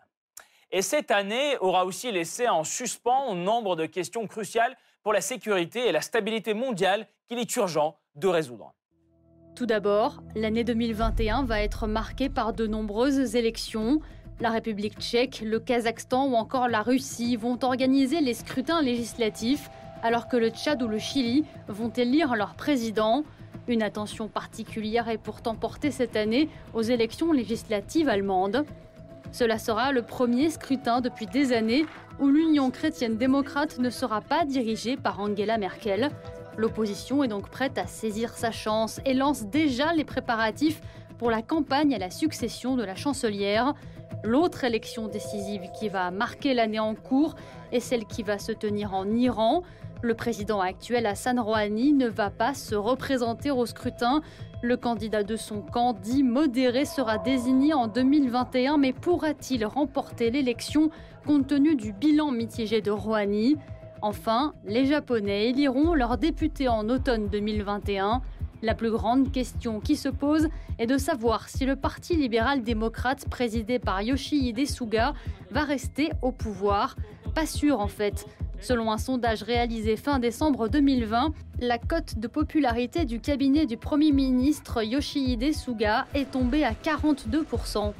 Et 0.69 0.83
cette 0.83 1.09
année 1.09 1.57
aura 1.61 1.83
aussi 1.83 2.11
laissé 2.11 2.47
en 2.47 2.63
suspens 2.63 3.33
nombre 3.33 3.75
de 3.75 3.87
questions 3.87 4.27
cruciales 4.27 4.77
pour 5.01 5.13
la 5.13 5.21
sécurité 5.21 5.87
et 5.87 5.91
la 5.91 6.01
stabilité 6.01 6.53
mondiale 6.53 7.07
qu'il 7.27 7.39
est 7.39 7.55
urgent 7.55 7.97
de 8.13 8.27
résoudre. 8.27 8.75
Tout 9.55 9.65
d'abord, 9.65 10.21
l'année 10.35 10.63
2021 10.63 11.43
va 11.43 11.63
être 11.63 11.87
marquée 11.87 12.29
par 12.29 12.53
de 12.53 12.67
nombreuses 12.67 13.35
élections. 13.35 13.99
La 14.39 14.51
République 14.51 14.99
tchèque, 14.99 15.41
le 15.43 15.59
Kazakhstan 15.59 16.27
ou 16.27 16.35
encore 16.35 16.67
la 16.67 16.83
Russie 16.83 17.35
vont 17.35 17.57
organiser 17.63 18.21
les 18.21 18.35
scrutins 18.35 18.83
législatifs 18.83 19.71
alors 20.07 20.29
que 20.29 20.37
le 20.37 20.49
Tchad 20.49 20.81
ou 20.81 20.87
le 20.87 20.99
Chili 20.99 21.43
vont 21.67 21.89
élire 21.89 22.33
leur 22.37 22.55
président. 22.55 23.25
Une 23.67 23.83
attention 23.83 24.29
particulière 24.29 25.09
est 25.09 25.17
pourtant 25.17 25.53
portée 25.53 25.91
cette 25.91 26.15
année 26.15 26.47
aux 26.73 26.81
élections 26.81 27.33
législatives 27.33 28.07
allemandes. 28.07 28.63
Cela 29.33 29.59
sera 29.59 29.91
le 29.91 30.03
premier 30.03 30.49
scrutin 30.49 31.01
depuis 31.01 31.25
des 31.25 31.51
années 31.51 31.85
où 32.21 32.29
l'Union 32.29 32.71
chrétienne 32.71 33.17
démocrate 33.17 33.79
ne 33.79 33.89
sera 33.89 34.21
pas 34.21 34.45
dirigée 34.45 34.95
par 34.95 35.19
Angela 35.19 35.57
Merkel. 35.57 36.09
L'opposition 36.55 37.21
est 37.25 37.27
donc 37.27 37.49
prête 37.49 37.77
à 37.77 37.85
saisir 37.85 38.33
sa 38.33 38.51
chance 38.51 39.01
et 39.03 39.13
lance 39.13 39.43
déjà 39.47 39.91
les 39.91 40.05
préparatifs 40.05 40.79
pour 41.17 41.31
la 41.31 41.41
campagne 41.41 41.93
à 41.93 41.97
la 41.97 42.11
succession 42.11 42.77
de 42.77 42.83
la 42.85 42.95
chancelière. 42.95 43.73
L'autre 44.23 44.63
élection 44.63 45.07
décisive 45.07 45.69
qui 45.79 45.89
va 45.89 46.11
marquer 46.11 46.53
l'année 46.53 46.79
en 46.79 46.95
cours 46.95 47.35
est 47.71 47.79
celle 47.79 48.05
qui 48.05 48.23
va 48.23 48.39
se 48.39 48.51
tenir 48.51 48.93
en 48.93 49.09
Iran. 49.09 49.63
Le 50.01 50.13
président 50.13 50.59
actuel 50.59 51.05
Hassan 51.05 51.39
Rouhani 51.39 51.93
ne 51.93 52.07
va 52.07 52.29
pas 52.29 52.53
se 52.53 52.75
représenter 52.75 53.51
au 53.51 53.65
scrutin. 53.65 54.21
Le 54.61 54.75
candidat 54.75 55.23
de 55.23 55.35
son 55.35 55.61
camp 55.61 55.93
dit 55.93 56.23
modéré 56.23 56.85
sera 56.85 57.17
désigné 57.17 57.73
en 57.73 57.87
2021, 57.87 58.77
mais 58.77 58.93
pourra-t-il 58.93 59.65
remporter 59.65 60.31
l'élection 60.31 60.89
compte 61.25 61.47
tenu 61.47 61.75
du 61.75 61.93
bilan 61.93 62.31
mitigé 62.31 62.81
de 62.81 62.91
Rouhani? 62.91 63.57
Enfin, 64.01 64.53
les 64.65 64.85
Japonais 64.85 65.49
éliront 65.49 65.93
leurs 65.93 66.17
députés 66.17 66.67
en 66.67 66.89
automne 66.89 67.27
2021. 67.29 68.21
La 68.63 68.73
plus 68.73 68.91
grande 68.91 69.31
question 69.31 69.79
qui 69.79 69.95
se 69.95 70.09
pose 70.09 70.49
est 70.79 70.87
de 70.87 70.97
savoir 70.97 71.47
si 71.47 71.65
le 71.65 71.75
Parti 71.75 72.15
libéral-démocrate 72.15 73.29
présidé 73.29 73.77
par 73.77 74.01
Yoshihide 74.01 74.67
Suga 74.67 75.13
va 75.51 75.63
rester 75.63 76.11
au 76.21 76.31
pouvoir. 76.31 76.95
Pas 77.35 77.45
sûr 77.45 77.79
en 77.79 77.87
fait. 77.87 78.25
Selon 78.59 78.91
un 78.91 78.97
sondage 78.97 79.43
réalisé 79.43 79.95
fin 79.95 80.17
décembre 80.17 80.67
2020, 80.67 81.33
la 81.59 81.77
cote 81.77 82.17
de 82.17 82.27
popularité 82.27 83.05
du 83.05 83.19
cabinet 83.19 83.67
du 83.67 83.77
Premier 83.77 84.11
ministre 84.11 84.83
Yoshihide 84.83 85.53
Suga 85.53 86.07
est 86.15 86.31
tombée 86.31 86.63
à 86.63 86.71
42%. 86.71 87.93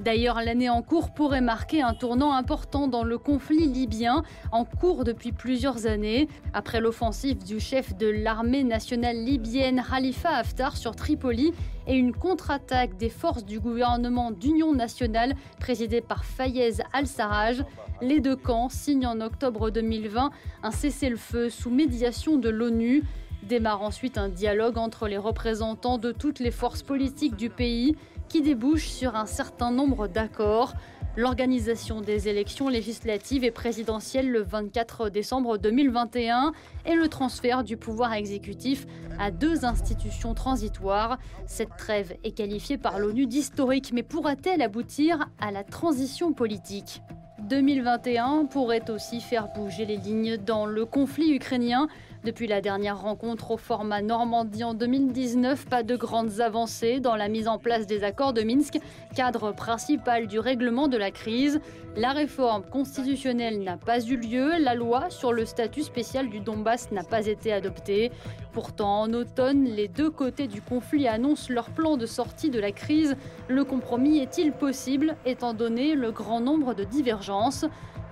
D'ailleurs, 0.00 0.40
l'année 0.44 0.68
en 0.68 0.82
cours 0.82 1.14
pourrait 1.14 1.40
marquer 1.40 1.80
un 1.80 1.94
tournant 1.94 2.32
important 2.32 2.88
dans 2.88 3.04
le 3.04 3.16
conflit 3.16 3.66
libyen, 3.66 4.22
en 4.50 4.64
cours 4.64 5.04
depuis 5.04 5.32
plusieurs 5.32 5.86
années. 5.86 6.28
Après 6.52 6.80
l'offensive 6.80 7.44
du 7.44 7.60
chef 7.60 7.96
de 7.96 8.08
l'armée 8.08 8.64
nationale 8.64 9.16
libyenne 9.16 9.82
Khalifa 9.88 10.30
Haftar 10.30 10.76
sur 10.76 10.96
Tripoli 10.96 11.52
et 11.86 11.94
une 11.94 12.12
contre-attaque 12.12 12.96
des 12.96 13.08
forces 13.08 13.44
du 13.44 13.60
gouvernement 13.60 14.30
d'union 14.30 14.74
nationale 14.74 15.34
présidé 15.60 16.00
par 16.00 16.24
Fayez 16.24 16.72
al-Sarraj, 16.92 17.64
les 18.02 18.20
deux 18.20 18.36
camps 18.36 18.68
signent 18.68 19.06
en 19.06 19.20
octobre 19.20 19.70
2020 19.70 20.30
un 20.62 20.70
cessez-le-feu 20.70 21.50
sous 21.50 21.70
médiation 21.70 22.36
de 22.36 22.48
l'ONU. 22.48 23.04
Démarre 23.44 23.82
ensuite 23.82 24.16
un 24.16 24.30
dialogue 24.30 24.78
entre 24.78 25.06
les 25.06 25.18
représentants 25.18 25.98
de 25.98 26.12
toutes 26.12 26.40
les 26.40 26.50
forces 26.50 26.82
politiques 26.82 27.36
du 27.36 27.50
pays 27.50 27.94
qui 28.28 28.42
débouche 28.42 28.88
sur 28.88 29.16
un 29.16 29.26
certain 29.26 29.70
nombre 29.70 30.08
d'accords. 30.08 30.74
L'organisation 31.16 32.00
des 32.00 32.28
élections 32.28 32.68
législatives 32.68 33.44
et 33.44 33.52
présidentielles 33.52 34.28
le 34.28 34.42
24 34.42 35.10
décembre 35.10 35.58
2021 35.58 36.52
et 36.86 36.94
le 36.94 37.08
transfert 37.08 37.62
du 37.62 37.76
pouvoir 37.76 38.14
exécutif 38.14 38.86
à 39.20 39.30
deux 39.30 39.64
institutions 39.64 40.34
transitoires. 40.34 41.18
Cette 41.46 41.76
trêve 41.76 42.16
est 42.24 42.32
qualifiée 42.32 42.78
par 42.78 42.98
l'ONU 42.98 43.26
d'historique, 43.26 43.92
mais 43.92 44.02
pourra-t-elle 44.02 44.60
aboutir 44.60 45.28
à 45.38 45.52
la 45.52 45.62
transition 45.62 46.32
politique? 46.32 47.00
2021 47.48 48.46
pourrait 48.46 48.90
aussi 48.90 49.20
faire 49.20 49.48
bouger 49.54 49.84
les 49.84 49.98
lignes 49.98 50.36
dans 50.38 50.66
le 50.66 50.84
conflit 50.86 51.34
ukrainien. 51.34 51.88
Depuis 52.24 52.46
la 52.46 52.62
dernière 52.62 53.02
rencontre 53.02 53.50
au 53.50 53.58
format 53.58 54.00
Normandie 54.00 54.64
en 54.64 54.72
2019, 54.72 55.66
pas 55.66 55.82
de 55.82 55.94
grandes 55.94 56.40
avancées 56.40 56.98
dans 56.98 57.16
la 57.16 57.28
mise 57.28 57.48
en 57.48 57.58
place 57.58 57.86
des 57.86 58.02
accords 58.02 58.32
de 58.32 58.40
Minsk, 58.40 58.78
cadre 59.14 59.52
principal 59.52 60.26
du 60.26 60.38
règlement 60.38 60.88
de 60.88 60.96
la 60.96 61.10
crise. 61.10 61.60
La 61.96 62.12
réforme 62.12 62.64
constitutionnelle 62.64 63.62
n'a 63.62 63.76
pas 63.76 64.00
eu 64.00 64.16
lieu, 64.16 64.52
la 64.58 64.74
loi 64.74 65.10
sur 65.10 65.34
le 65.34 65.44
statut 65.44 65.82
spécial 65.82 66.30
du 66.30 66.40
Donbass 66.40 66.90
n'a 66.92 67.04
pas 67.04 67.26
été 67.26 67.52
adoptée. 67.52 68.10
Pourtant, 68.54 69.02
en 69.02 69.12
automne, 69.12 69.64
les 69.64 69.88
deux 69.88 70.10
côtés 70.10 70.46
du 70.46 70.62
conflit 70.62 71.06
annoncent 71.06 71.52
leur 71.52 71.68
plan 71.68 71.98
de 71.98 72.06
sortie 72.06 72.48
de 72.48 72.58
la 72.58 72.72
crise. 72.72 73.16
Le 73.48 73.64
compromis 73.64 74.20
est-il 74.20 74.52
possible 74.52 75.14
étant 75.26 75.52
donné 75.52 75.94
le 75.94 76.10
grand 76.10 76.40
nombre 76.40 76.72
de 76.72 76.84
divergences? 76.84 77.66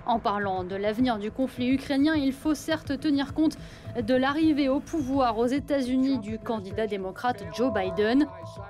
En 0.05 0.19
parlant 0.19 0.63
de 0.63 0.75
l'avenir 0.75 1.17
du 1.17 1.31
conflit 1.31 1.69
ukrainien, 1.69 2.15
il 2.15 2.33
faut 2.33 2.55
certes 2.55 2.99
tenir 2.99 3.33
compte 3.33 3.57
de 4.01 4.15
l'arrivée 4.15 4.69
au 4.69 4.79
pouvoir 4.79 5.37
aux 5.37 5.45
États-Unis 5.45 6.17
du 6.17 6.39
candidat 6.39 6.87
démocrate 6.87 7.43
Joe 7.55 7.71
Biden. 7.71 8.25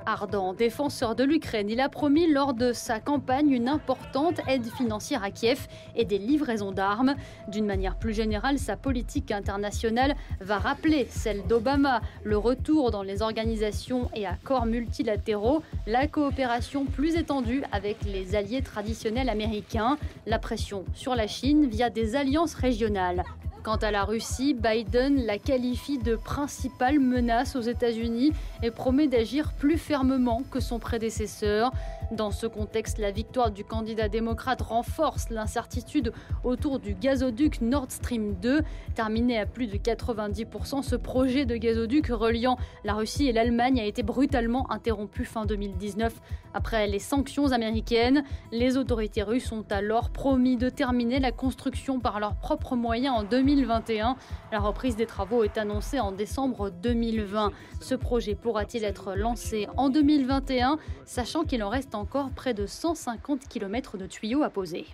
Ardent 0.05 0.53
défenseur 0.53 1.15
de 1.15 1.23
l'Ukraine, 1.23 1.69
il 1.69 1.79
a 1.79 1.89
promis 1.89 2.31
lors 2.31 2.53
de 2.53 2.73
sa 2.73 2.99
campagne 2.99 3.51
une 3.51 3.69
importante 3.69 4.41
aide 4.47 4.65
financière 4.65 5.23
à 5.23 5.31
Kiev 5.31 5.67
et 5.95 6.05
des 6.05 6.17
livraisons 6.17 6.71
d'armes. 6.71 7.15
D'une 7.47 7.65
manière 7.65 7.95
plus 7.95 8.13
générale, 8.13 8.59
sa 8.59 8.75
politique 8.75 9.31
internationale 9.31 10.15
va 10.41 10.57
rappeler 10.57 11.07
celle 11.09 11.43
d'Obama, 11.47 12.01
le 12.23 12.37
retour 12.37 12.91
dans 12.91 13.03
les 13.03 13.21
organisations 13.21 14.09
et 14.13 14.25
accords 14.25 14.65
multilatéraux, 14.65 15.63
la 15.87 16.07
coopération 16.07 16.85
plus 16.85 17.15
étendue 17.15 17.63
avec 17.71 18.03
les 18.05 18.35
alliés 18.35 18.61
traditionnels 18.61 19.29
américains, 19.29 19.97
la 20.27 20.39
pression 20.39 20.83
sur 20.93 21.15
la 21.15 21.22
Via 21.25 21.89
des 21.89 22.17
alliances 22.17 22.53
régionales. 22.53 23.23
Quant 23.63 23.77
à 23.77 23.91
la 23.91 24.03
Russie, 24.03 24.53
Biden 24.53 25.25
la 25.25 25.37
qualifie 25.37 25.97
de 25.97 26.17
principale 26.17 26.99
menace 26.99 27.55
aux 27.55 27.61
États-Unis 27.61 28.33
et 28.61 28.71
promet 28.71 29.07
d'agir 29.07 29.53
plus 29.53 29.77
fermement 29.77 30.43
que 30.51 30.59
son 30.59 30.79
prédécesseur. 30.79 31.71
Dans 32.11 32.31
ce 32.31 32.45
contexte, 32.45 32.97
la 32.99 33.11
victoire 33.11 33.51
du 33.51 33.63
candidat 33.63 34.09
démocrate 34.09 34.61
renforce 34.61 35.29
l'incertitude 35.29 36.11
autour 36.43 36.79
du 36.79 36.93
gazoduc 36.93 37.61
Nord 37.61 37.87
Stream 37.89 38.35
2. 38.35 38.61
Terminé 38.93 39.39
à 39.39 39.45
plus 39.45 39.67
de 39.67 39.77
90%, 39.77 40.83
ce 40.83 40.95
projet 40.95 41.45
de 41.45 41.55
gazoduc 41.55 42.07
reliant 42.07 42.57
la 42.83 42.93
Russie 42.93 43.27
et 43.27 43.33
l'Allemagne 43.33 43.79
a 43.79 43.85
été 43.85 44.03
brutalement 44.03 44.69
interrompu 44.71 45.25
fin 45.25 45.45
2019 45.45 46.13
après 46.53 46.87
les 46.87 46.99
sanctions 46.99 47.51
américaines. 47.51 48.23
Les 48.51 48.77
autorités 48.77 49.23
russes 49.23 49.51
ont 49.51 49.65
alors 49.69 50.09
promis 50.11 50.57
de 50.57 50.69
terminer 50.69 51.19
la 51.19 51.31
construction 51.31 51.99
par 51.99 52.19
leurs 52.19 52.35
propres 52.35 52.75
moyens 52.75 53.15
en 53.17 53.23
2021. 53.23 54.15
La 54.51 54.59
reprise 54.59 54.95
des 54.95 55.05
travaux 55.05 55.43
est 55.43 55.57
annoncée 55.57 55.99
en 55.99 56.11
décembre 56.11 56.69
2020. 56.69 57.51
Ce 57.81 57.95
projet 57.95 58.35
pourra-t-il 58.35 58.83
être 58.83 59.15
lancé 59.15 59.67
en 59.77 59.89
2021, 59.89 60.77
sachant 61.05 61.43
qu'il 61.43 61.63
en 61.63 61.69
reste 61.69 61.92
encore 61.95 62.31
près 62.31 62.53
de 62.53 62.65
150 62.65 63.47
km 63.47 63.97
de 63.97 64.05
tuyaux 64.05 64.43
à 64.43 64.49
poser 64.49 64.85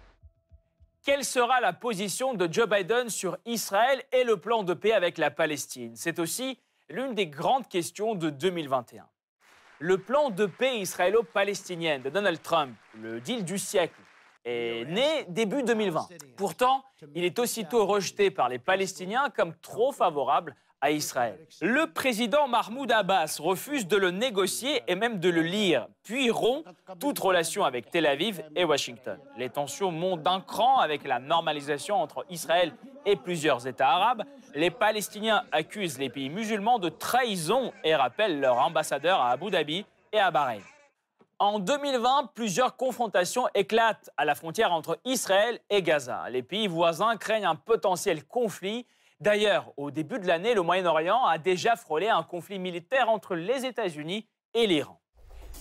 quelle 1.05 1.23
sera 1.23 1.61
la 1.61 1.73
position 1.73 2.33
de 2.33 2.51
Joe 2.51 2.67
Biden 2.67 3.09
sur 3.09 3.37
Israël 3.45 4.03
et 4.11 4.23
le 4.23 4.37
plan 4.37 4.63
de 4.63 4.73
paix 4.73 4.91
avec 4.91 5.17
la 5.17 5.31
Palestine? 5.31 5.93
C'est 5.95 6.19
aussi 6.19 6.59
l'une 6.89 7.15
des 7.15 7.27
grandes 7.27 7.67
questions 7.67 8.15
de 8.15 8.29
2021. 8.29 9.07
Le 9.79 9.97
plan 9.97 10.29
de 10.29 10.45
paix 10.45 10.77
israélo-palestinien 10.79 11.99
de 11.99 12.09
Donald 12.09 12.41
Trump, 12.41 12.75
le 12.95 13.21
deal 13.21 13.45
du 13.45 13.57
siècle, 13.57 13.99
est 14.43 14.85
né 14.85 15.25
début 15.29 15.63
2020. 15.63 16.09
Pourtant, 16.35 16.83
il 17.15 17.23
est 17.23 17.39
aussitôt 17.39 17.85
rejeté 17.85 18.29
par 18.29 18.49
les 18.49 18.59
Palestiniens 18.59 19.29
comme 19.29 19.55
trop 19.61 19.91
favorable 19.91 20.55
à 20.81 20.91
Israël. 20.91 21.37
Le 21.61 21.91
président 21.91 22.47
Mahmoud 22.47 22.91
Abbas 22.91 23.37
refuse 23.39 23.87
de 23.87 23.97
le 23.97 24.11
négocier 24.11 24.81
et 24.87 24.95
même 24.95 25.19
de 25.19 25.29
le 25.29 25.41
lire, 25.41 25.87
puis 26.03 26.31
rompt 26.31 26.63
toute 26.99 27.19
relation 27.19 27.63
avec 27.65 27.91
Tel 27.91 28.05
Aviv 28.05 28.41
et 28.55 28.63
Washington. 28.63 29.19
Les 29.37 29.49
tensions 29.49 29.91
montent 29.91 30.23
d'un 30.23 30.41
cran 30.41 30.79
avec 30.79 31.05
la 31.05 31.19
normalisation 31.19 31.95
entre 31.95 32.25
Israël 32.29 32.73
et 33.05 33.15
plusieurs 33.15 33.67
États 33.67 33.89
arabes. 33.89 34.23
Les 34.55 34.71
Palestiniens 34.71 35.43
accusent 35.51 35.99
les 35.99 36.09
pays 36.09 36.29
musulmans 36.29 36.79
de 36.79 36.89
trahison 36.89 37.73
et 37.83 37.95
rappellent 37.95 38.39
leur 38.39 38.57
ambassadeur 38.59 39.19
à 39.19 39.31
Abu 39.31 39.49
Dhabi 39.51 39.85
et 40.13 40.19
à 40.19 40.31
Bahreïn. 40.31 40.61
En 41.41 41.59
2020, 41.59 42.31
plusieurs 42.33 42.75
confrontations 42.75 43.47
éclatent 43.53 44.09
à 44.17 44.25
la 44.25 44.35
frontière 44.35 44.73
entre 44.73 44.99
Israël 45.05 45.59
et 45.69 45.81
Gaza. 45.81 46.29
Les 46.29 46.43
pays 46.43 46.67
voisins 46.67 47.15
craignent 47.15 47.45
un 47.45 47.55
potentiel 47.55 48.25
conflit 48.25 48.85
D'ailleurs, 49.21 49.73
au 49.75 49.91
début 49.91 50.17
de 50.17 50.27
l'année, 50.27 50.53
le 50.53 50.61
Moyen-Orient 50.61 51.25
a 51.25 51.37
déjà 51.37 51.75
frôlé 51.75 52.07
un 52.07 52.23
conflit 52.23 52.57
militaire 52.57 53.09
entre 53.09 53.35
les 53.35 53.65
États-Unis 53.65 54.25
et 54.53 54.65
l'Iran. 54.65 54.97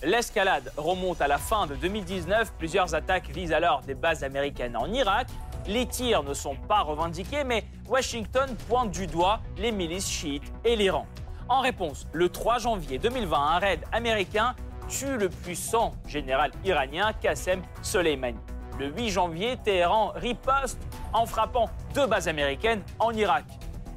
L'escalade 0.04 0.72
remonte 0.76 1.20
à 1.20 1.26
la 1.26 1.38
fin 1.38 1.66
de 1.66 1.74
2019. 1.74 2.52
Plusieurs 2.56 2.94
attaques 2.94 3.28
visent 3.30 3.52
alors 3.52 3.80
des 3.80 3.96
bases 3.96 4.22
américaines 4.22 4.76
en 4.76 4.86
Irak. 4.92 5.26
Les 5.66 5.86
tirs 5.86 6.22
ne 6.22 6.34
sont 6.34 6.54
pas 6.54 6.82
revendiqués, 6.82 7.42
mais 7.42 7.64
Washington 7.88 8.48
pointe 8.68 8.92
du 8.92 9.08
doigt 9.08 9.40
les 9.56 9.72
milices 9.72 10.08
chiites 10.08 10.52
et 10.64 10.76
l'Iran. 10.76 11.08
En 11.48 11.60
réponse, 11.60 12.06
le 12.12 12.28
3 12.28 12.58
janvier 12.58 12.98
2020, 12.98 13.36
un 13.36 13.58
raid 13.58 13.80
américain 13.90 14.54
tue 14.88 15.16
le 15.16 15.28
puissant 15.28 15.94
général 16.06 16.52
iranien 16.64 17.12
Qassem 17.12 17.60
Soleimani. 17.82 18.38
Le 18.78 18.92
8 18.92 19.10
janvier, 19.10 19.56
Téhéran 19.56 20.12
riposte 20.14 20.78
en 21.12 21.26
frappant 21.26 21.68
deux 21.94 22.06
bases 22.06 22.28
américaines 22.28 22.84
en 23.00 23.10
Irak. 23.10 23.44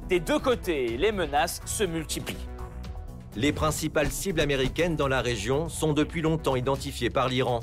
Des 0.08 0.18
deux 0.18 0.40
côtés, 0.40 0.96
les 0.96 1.12
menaces 1.12 1.60
se 1.64 1.84
multiplient. 1.84 2.48
Les 3.36 3.52
principales 3.52 4.10
cibles 4.10 4.40
américaines 4.40 4.96
dans 4.96 5.06
la 5.06 5.20
région 5.20 5.68
sont 5.68 5.92
depuis 5.92 6.20
longtemps 6.20 6.56
identifiées 6.56 7.10
par 7.10 7.28
l'Iran. 7.28 7.60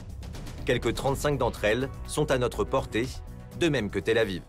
Quelques 0.65 0.93
35 0.93 1.38
d'entre 1.38 1.65
elles 1.65 1.89
sont 2.08 2.32
à 2.32 2.38
notre 2.38 2.63
portée, 2.63 3.08
de 3.60 3.67
même 3.67 3.91
que 3.91 3.99
Tel 3.99 4.17
Aviv. 4.17 4.41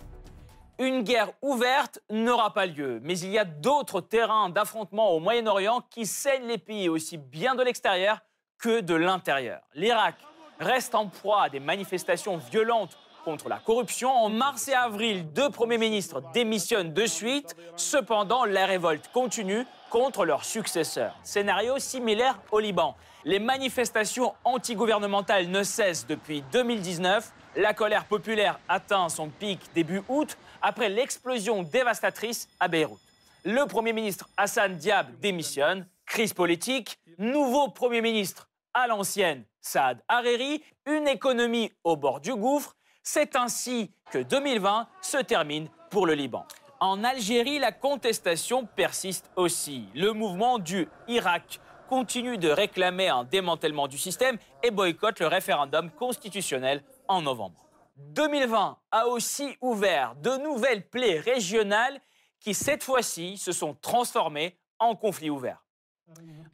Une 0.78 1.02
guerre 1.02 1.32
ouverte 1.42 1.98
n'aura 2.08 2.54
pas 2.54 2.66
lieu, 2.66 3.00
mais 3.02 3.18
il 3.18 3.30
y 3.30 3.38
a 3.38 3.44
d'autres 3.44 4.00
terrains 4.00 4.48
d'affrontement 4.48 5.10
au 5.10 5.18
Moyen-Orient 5.18 5.82
qui 5.90 6.06
saignent 6.06 6.46
les 6.46 6.58
pays 6.58 6.88
aussi 6.88 7.18
bien 7.18 7.56
de 7.56 7.64
l'extérieur 7.64 8.20
que 8.58 8.80
de 8.80 8.94
l'intérieur. 8.94 9.60
L'Irak 9.74 10.14
reste 10.60 10.94
en 10.94 11.08
proie 11.08 11.44
à 11.44 11.48
des 11.48 11.60
manifestations 11.60 12.36
violentes 12.36 12.96
contre 13.24 13.48
la 13.48 13.58
corruption. 13.58 14.10
En 14.10 14.28
mars 14.28 14.68
et 14.68 14.74
avril, 14.74 15.32
deux 15.32 15.50
premiers 15.50 15.78
ministres 15.78 16.22
démissionnent 16.32 16.92
de 16.92 17.06
suite. 17.06 17.56
Cependant, 17.76 18.44
la 18.44 18.66
révolte 18.66 19.10
continue 19.12 19.66
contre 19.90 20.24
leurs 20.24 20.44
successeurs. 20.44 21.16
Scénario 21.22 21.78
similaire 21.78 22.40
au 22.52 22.60
Liban. 22.60 22.96
Les 23.24 23.38
manifestations 23.38 24.34
antigouvernementales 24.44 25.48
ne 25.48 25.62
cessent 25.62 26.06
depuis 26.06 26.42
2019. 26.52 27.32
La 27.56 27.74
colère 27.74 28.04
populaire 28.04 28.60
atteint 28.68 29.08
son 29.08 29.28
pic 29.28 29.60
début 29.74 30.02
août 30.08 30.38
après 30.62 30.88
l'explosion 30.88 31.62
dévastatrice 31.62 32.48
à 32.60 32.68
Beyrouth. 32.68 33.00
Le 33.44 33.66
Premier 33.66 33.92
ministre 33.92 34.28
Hassan 34.36 34.76
Diab 34.76 35.18
démissionne. 35.20 35.86
Crise 36.06 36.32
politique, 36.32 36.98
nouveau 37.18 37.68
Premier 37.68 38.00
ministre 38.00 38.48
à 38.74 38.86
l'ancienne 38.86 39.44
Saad 39.60 40.02
Hariri, 40.08 40.62
une 40.86 41.08
économie 41.08 41.72
au 41.84 41.96
bord 41.96 42.20
du 42.20 42.34
gouffre. 42.34 42.76
C'est 43.02 43.36
ainsi 43.36 43.92
que 44.10 44.18
2020 44.18 44.88
se 45.00 45.18
termine 45.18 45.68
pour 45.90 46.06
le 46.06 46.14
Liban. 46.14 46.44
En 46.80 47.04
Algérie, 47.04 47.58
la 47.58 47.72
contestation 47.72 48.64
persiste 48.64 49.30
aussi. 49.36 49.86
Le 49.94 50.12
mouvement 50.12 50.58
du 50.58 50.88
Irak 51.08 51.60
continue 51.88 52.38
de 52.38 52.48
réclamer 52.48 53.08
un 53.08 53.24
démantèlement 53.24 53.88
du 53.88 53.98
système 53.98 54.38
et 54.62 54.70
boycotte 54.70 55.20
le 55.20 55.26
référendum 55.26 55.90
constitutionnel 55.90 56.82
en 57.08 57.20
novembre. 57.20 57.66
2020 57.96 58.78
a 58.92 59.06
aussi 59.08 59.56
ouvert 59.60 60.14
de 60.16 60.30
nouvelles 60.42 60.88
plaies 60.88 61.18
régionales 61.18 62.00
qui, 62.38 62.54
cette 62.54 62.82
fois-ci, 62.82 63.36
se 63.36 63.52
sont 63.52 63.74
transformées 63.74 64.56
en 64.78 64.94
conflits 64.94 65.30
ouverts. 65.30 65.62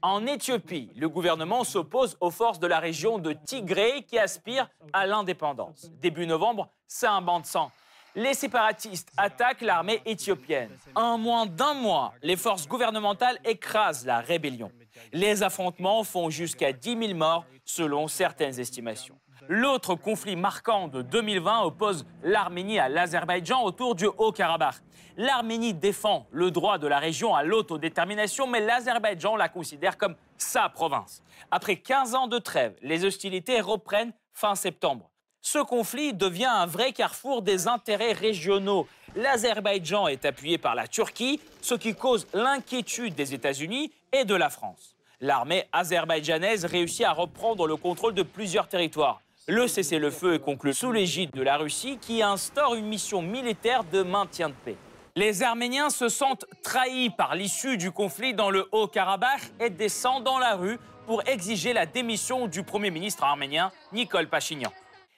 En 0.03 0.27
Éthiopie, 0.27 0.91
le 0.97 1.09
gouvernement 1.09 1.65
s'oppose 1.65 2.17
aux 2.21 2.31
forces 2.31 2.61
de 2.61 2.67
la 2.67 2.79
région 2.79 3.19
de 3.19 3.33
Tigré 3.33 4.05
qui 4.07 4.19
aspirent 4.19 4.69
à 4.93 5.07
l'indépendance. 5.07 5.91
Début 6.01 6.27
novembre, 6.27 6.69
c'est 6.87 7.07
un 7.07 7.23
banc 7.23 7.41
de 7.41 7.47
sang. 7.47 7.71
Les 8.15 8.35
séparatistes 8.35 9.11
attaquent 9.17 9.63
l'armée 9.63 10.01
éthiopienne. 10.07 10.71
En 10.95 11.19
moins 11.19 11.45
d'un 11.47 11.75
mois, 11.75 12.15
les 12.23 12.37
forces 12.37 12.67
gouvernementales 12.67 13.39
écrasent 13.45 14.07
la 14.07 14.21
rébellion. 14.21 14.71
Les 15.13 15.43
affrontements 15.43 16.03
font 16.05 16.31
jusqu'à 16.31 16.73
10 16.73 16.97
000 17.09 17.15
morts 17.15 17.45
selon 17.65 18.09
certaines 18.09 18.59
estimations. 18.59 19.19
L'autre 19.49 19.95
conflit 19.95 20.35
marquant 20.35 20.89
de 20.89 21.03
2020 21.03 21.63
oppose 21.63 22.07
l'Arménie 22.23 22.79
à 22.79 22.89
l'Azerbaïdjan 22.89 23.63
autour 23.63 23.95
du 23.95 24.07
Haut-Karabakh. 24.07 24.77
L'Arménie 25.19 25.73
défend 25.73 26.27
le 26.31 26.51
droit 26.51 26.77
de 26.77 26.87
la 26.87 26.99
région 26.99 27.35
à 27.35 27.43
l'autodétermination, 27.43 28.47
mais 28.47 28.61
l'Azerbaïdjan 28.61 29.37
la 29.37 29.49
considère 29.49 29.97
comme 29.97 30.15
sa 30.37 30.69
province. 30.69 31.23
Après 31.51 31.77
15 31.77 32.15
ans 32.15 32.27
de 32.27 32.39
trêve, 32.39 32.75
les 32.83 33.07
hostilités 33.07 33.63
reprennent 33.63 34.13
fin 34.35 34.55
septembre. 34.55 35.11
Ce 35.41 35.59
conflit 35.59 36.13
devient 36.13 36.45
un 36.45 36.67
vrai 36.67 36.93
carrefour 36.93 37.41
des 37.41 37.67
intérêts 37.67 38.13
régionaux. 38.13 38.87
L'Azerbaïdjan 39.15 40.07
est 40.09 40.27
appuyé 40.27 40.59
par 40.59 40.75
la 40.75 40.87
Turquie, 40.87 41.41
ce 41.63 41.75
qui 41.75 41.95
cause 41.95 42.27
l'inquiétude 42.35 43.15
des 43.15 43.33
États-Unis 43.33 43.93
et 44.13 44.27
de 44.27 44.35
la 44.35 44.51
France. 44.51 44.97
L'armée 45.23 45.67
azerbaïdjanaise 45.73 46.67
réussit 46.67 47.07
à 47.07 47.13
reprendre 47.13 47.67
le 47.67 47.77
contrôle 47.77 48.13
de 48.13 48.23
plusieurs 48.23 48.69
territoires. 48.69 49.23
Le 49.49 49.67
cessez-le-feu 49.67 50.35
est 50.35 50.41
conclu 50.41 50.75
sous 50.75 50.93
l'égide 50.93 51.31
de 51.31 51.41
la 51.41 51.57
Russie 51.57 51.97
qui 52.03 52.23
instaure 52.23 52.75
une 52.75 52.87
mission 52.87 53.23
militaire 53.23 53.85
de 53.85 54.03
maintien 54.03 54.51
de 54.51 54.55
paix. 54.65 54.77
Les 55.19 55.43
Arméniens 55.43 55.89
se 55.89 56.11
sentent 56.11 56.45
trahis 56.63 57.09
par 57.09 57.37
l'issue 57.37 57.79
du 57.79 57.91
conflit 57.91 58.35
dans 58.35 58.51
le 58.51 58.69
Haut-Karabakh 58.71 59.51
et 59.61 59.71
descendent 59.71 60.25
dans 60.25 60.39
la 60.39 60.57
rue 60.57 60.79
pour 61.07 61.27
exiger 61.27 61.73
la 61.73 61.87
démission 61.87 62.49
du 62.49 62.63
Premier 62.63 62.91
ministre 62.91 63.25
arménien 63.25 63.73
Nicole 63.93 64.29
Pachinian. 64.29 64.71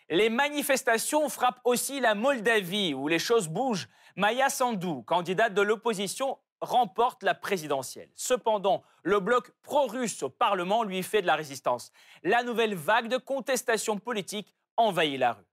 Les 0.09 0.31
manifestations 0.31 1.29
frappent 1.29 1.61
aussi 1.65 1.99
la 1.99 2.15
Moldavie, 2.15 2.95
où 2.95 3.09
les 3.09 3.19
choses 3.19 3.49
bougent. 3.49 3.89
Maya 4.15 4.51
Sandu, 4.51 5.03
candidate 5.05 5.53
de 5.53 5.63
l'opposition, 5.63 6.39
remporte 6.61 7.25
la 7.25 7.35
présidentielle. 7.35 8.11
Cependant, 8.15 8.85
le 9.03 9.19
bloc 9.19 9.51
pro-russe 9.65 10.23
au 10.23 10.29
Parlement 10.29 10.85
lui 10.85 11.03
fait 11.03 11.23
de 11.23 11.27
la 11.27 11.35
résistance. 11.35 11.91
La 12.23 12.45
nouvelle 12.45 12.77
vague 12.77 13.09
de 13.09 13.17
contestation 13.17 13.99
politique 13.99 14.55
envahit 14.77 15.19
la 15.19 15.33
rue. 15.33 15.48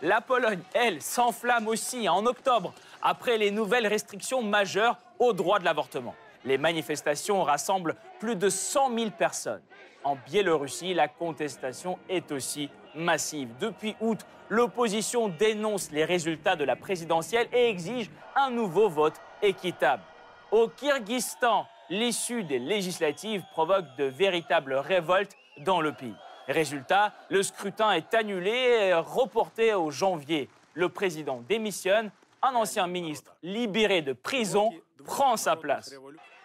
La 0.00 0.20
Pologne, 0.20 0.60
elle, 0.74 1.02
s'enflamme 1.02 1.66
aussi 1.66 2.08
en 2.08 2.24
octobre 2.24 2.72
après 3.02 3.36
les 3.36 3.50
nouvelles 3.50 3.88
restrictions 3.88 4.42
majeures 4.42 4.96
au 5.18 5.32
droit 5.32 5.58
de 5.58 5.64
l'avortement. 5.64 6.14
Les 6.44 6.56
manifestations 6.56 7.42
rassemblent 7.42 7.96
plus 8.20 8.36
de 8.36 8.48
100 8.48 8.96
000 8.96 9.10
personnes. 9.10 9.62
En 10.04 10.14
Biélorussie, 10.14 10.94
la 10.94 11.08
contestation 11.08 11.98
est 12.08 12.30
aussi 12.30 12.70
massive. 12.94 13.48
Depuis 13.58 13.96
août, 14.00 14.20
l'opposition 14.48 15.28
dénonce 15.28 15.90
les 15.90 16.04
résultats 16.04 16.54
de 16.54 16.64
la 16.64 16.76
présidentielle 16.76 17.48
et 17.52 17.68
exige 17.68 18.08
un 18.36 18.50
nouveau 18.50 18.88
vote 18.88 19.20
équitable. 19.42 20.04
Au 20.52 20.68
Kyrgyzstan, 20.68 21.66
l'issue 21.90 22.44
des 22.44 22.60
législatives 22.60 23.42
provoque 23.50 23.86
de 23.96 24.04
véritables 24.04 24.74
révoltes 24.74 25.36
dans 25.58 25.80
le 25.80 25.92
pays. 25.92 26.14
Résultat, 26.48 27.12
le 27.28 27.42
scrutin 27.42 27.92
est 27.92 28.14
annulé 28.14 28.50
et 28.50 28.94
reporté 28.94 29.74
au 29.74 29.90
janvier. 29.90 30.48
Le 30.72 30.88
président 30.88 31.42
démissionne, 31.46 32.10
un 32.40 32.54
ancien 32.54 32.86
ministre 32.86 33.34
libéré 33.42 34.00
de 34.00 34.14
prison 34.14 34.70
prend 35.04 35.36
sa 35.36 35.56
place. 35.56 35.94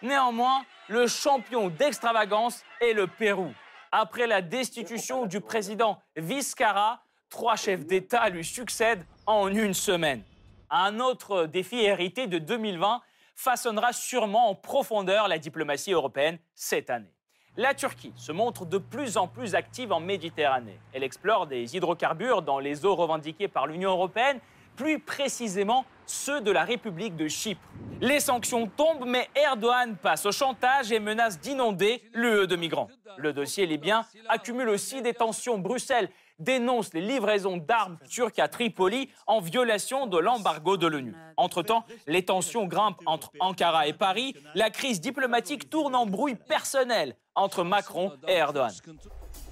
Néanmoins, 0.02 0.62
le 0.88 1.06
champion 1.06 1.70
d'extravagance 1.70 2.62
est 2.80 2.92
le 2.92 3.06
Pérou. 3.06 3.52
Après 3.92 4.26
la 4.26 4.42
destitution 4.42 5.24
du 5.24 5.40
président 5.40 5.98
Vizcarra, 6.16 7.00
trois 7.30 7.56
chefs 7.56 7.86
d'État 7.86 8.28
lui 8.28 8.44
succèdent 8.44 9.06
en 9.24 9.48
une 9.48 9.72
semaine. 9.72 10.22
Un 10.68 11.00
autre 11.00 11.46
défi 11.46 11.76
hérité 11.80 12.26
de 12.26 12.38
2020 12.38 13.00
façonnera 13.34 13.92
sûrement 13.92 14.50
en 14.50 14.54
profondeur 14.54 15.28
la 15.28 15.38
diplomatie 15.38 15.92
européenne 15.92 16.38
cette 16.54 16.90
année. 16.90 17.13
La 17.56 17.72
Turquie 17.72 18.12
se 18.16 18.32
montre 18.32 18.66
de 18.66 18.78
plus 18.78 19.16
en 19.16 19.28
plus 19.28 19.54
active 19.54 19.92
en 19.92 20.00
Méditerranée. 20.00 20.80
Elle 20.92 21.04
explore 21.04 21.46
des 21.46 21.76
hydrocarbures 21.76 22.42
dans 22.42 22.58
les 22.58 22.84
eaux 22.84 22.96
revendiquées 22.96 23.46
par 23.46 23.68
l'Union 23.68 23.90
européenne, 23.92 24.40
plus 24.74 24.98
précisément 24.98 25.84
ceux 26.04 26.40
de 26.40 26.50
la 26.50 26.64
République 26.64 27.14
de 27.14 27.28
Chypre. 27.28 27.62
Les 28.00 28.18
sanctions 28.18 28.66
tombent, 28.66 29.06
mais 29.06 29.28
Erdogan 29.36 29.94
passe 29.94 30.26
au 30.26 30.32
chantage 30.32 30.90
et 30.90 30.98
menace 30.98 31.38
d'inonder 31.38 32.02
l'UE 32.12 32.48
de 32.48 32.56
migrants. 32.56 32.88
Le 33.18 33.32
dossier 33.32 33.66
libyen 33.66 34.04
accumule 34.28 34.68
aussi 34.68 35.00
des 35.00 35.14
tensions. 35.14 35.56
Bruxelles 35.56 36.10
dénonce 36.38 36.92
les 36.94 37.00
livraisons 37.00 37.56
d'armes 37.56 37.98
turques 38.08 38.38
à 38.38 38.48
Tripoli 38.48 39.10
en 39.26 39.40
violation 39.40 40.06
de 40.06 40.18
l'embargo 40.18 40.76
de 40.76 40.86
l'ONU. 40.86 41.14
Entre-temps, 41.36 41.84
les 42.06 42.24
tensions 42.24 42.66
grimpent 42.66 43.02
entre 43.06 43.30
Ankara 43.40 43.86
et 43.86 43.92
Paris. 43.92 44.34
La 44.54 44.70
crise 44.70 45.00
diplomatique 45.00 45.70
tourne 45.70 45.94
en 45.94 46.06
brouille 46.06 46.36
personnel 46.36 47.16
entre 47.34 47.64
Macron 47.64 48.12
et 48.28 48.32
Erdogan. 48.32 48.72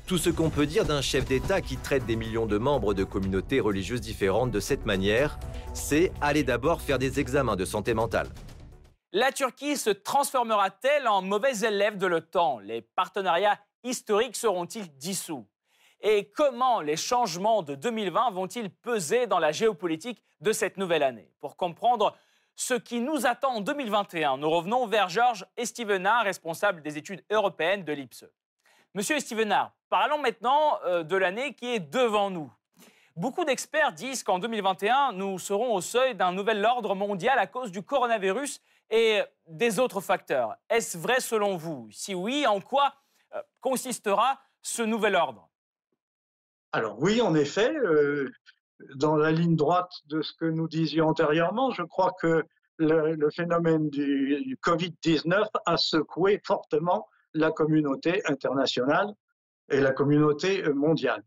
Tout 0.07 0.18
ce 0.18 0.31
qu'on 0.31 0.51
peut 0.51 0.66
dire 0.66 0.85
d'un 0.85 1.01
chef 1.01 1.25
d'État 1.25 1.61
qui 1.61 1.77
traite 1.77 2.05
des 2.07 2.16
millions 2.16 2.47
de 2.47 2.59
membres 2.59 2.92
de 2.92 3.05
communautés 3.05 3.61
religieuses 3.61 4.01
différentes 4.01 4.51
de 4.51 4.61
cette 4.61 4.85
manière, 4.85 5.38
c'est 5.75 6.12
aller 6.21 6.42
d'abord 6.42 6.83
faire 6.83 6.99
des 6.99 7.21
examens 7.21 7.57
de 7.57 7.64
santé 7.64 7.95
mentale. 7.95 8.29
La 9.12 9.31
Turquie 9.31 9.77
se 9.77 9.90
transformera-t-elle 9.90 11.07
en 11.07 11.23
mauvais 11.23 11.61
élève 11.61 11.99
de 11.99 12.07
l'OTAN? 12.07 12.59
Les 12.61 12.83
partenariats 12.83 13.59
historiques 13.85 14.37
seront-ils 14.37 14.88
dissous? 14.97 15.47
Et 16.05 16.29
comment 16.31 16.81
les 16.81 16.97
changements 16.97 17.62
de 17.62 17.77
2020 17.77 18.33
vont-ils 18.33 18.71
peser 18.71 19.29
dans 19.29 19.38
la 19.38 19.53
géopolitique 19.53 20.21
de 20.41 20.53
cette 20.53 20.77
nouvelle 20.77 21.05
année? 21.05 21.31
Pour 21.41 21.57
comprendre 21.57 22.17
ce 22.57 22.75
qui 22.75 23.01
nous 23.01 23.25
attend 23.25 23.55
en 23.55 23.61
2021, 23.61 24.37
nous 24.38 24.51
revenons 24.51 24.88
vers 24.88 25.09
Georges 25.09 25.47
Estevenard, 25.57 26.25
responsable 26.25 26.83
des 26.83 26.99
études 26.99 27.25
européennes 27.31 27.85
de 27.85 27.93
l'IPSE. 27.93 28.27
Monsieur 28.95 29.21
Stevenard, 29.21 29.71
parlons 29.88 30.19
maintenant 30.19 30.81
euh, 30.85 31.05
de 31.05 31.17
l'année 31.17 31.55
qui 31.55 31.67
est 31.67 31.81
devant 31.81 32.31
nous. 32.31 32.53
Beaucoup 33.15 33.45
d'experts 33.45 33.93
disent 33.93 34.25
qu'en 34.25 34.41
2021, 34.41 35.12
nous 35.12 35.38
serons 35.38 35.73
au 35.73 35.81
seuil 35.81 36.17
d'un 36.17 36.33
nouvel 36.33 36.65
ordre 36.65 36.97
mondial 36.97 37.38
à 37.38 37.47
cause 37.47 37.71
du 37.71 37.83
coronavirus 37.83 38.61
et 38.91 39.21
des 39.47 39.79
autres 39.79 40.01
facteurs. 40.01 40.57
Est-ce 40.69 40.99
vrai 40.99 41.21
selon 41.21 41.57
vous? 41.57 41.88
Si 41.93 42.12
oui, 42.12 42.45
en 42.45 42.61
quoi 42.61 42.93
euh, 43.35 43.43
consistera 43.61 44.41
ce 44.62 44.83
nouvel 44.83 45.15
ordre? 45.15 45.49
Alors 46.73 46.97
oui, 47.01 47.21
en 47.21 47.35
effet, 47.35 47.75
euh, 47.77 48.31
dans 48.95 49.17
la 49.17 49.31
ligne 49.31 49.57
droite 49.57 49.93
de 50.07 50.23
ce 50.23 50.33
que 50.33 50.47
nous 50.47 50.69
disions 50.69 51.09
antérieurement, 51.09 51.71
je 51.71 51.83
crois 51.83 52.13
que 52.21 52.45
le, 52.79 53.31
phénomène 53.31 53.91
du 53.91 54.59
Covid-19 54.65 55.47
a 55.67 55.77
secoué 55.77 56.41
fortement 56.45 57.07
la 57.35 57.51
communauté 57.51 58.23
internationale 58.27 59.13
et 59.71 59.81
la 59.81 59.93
communauté 59.93 60.63
mondiale. 60.73 61.23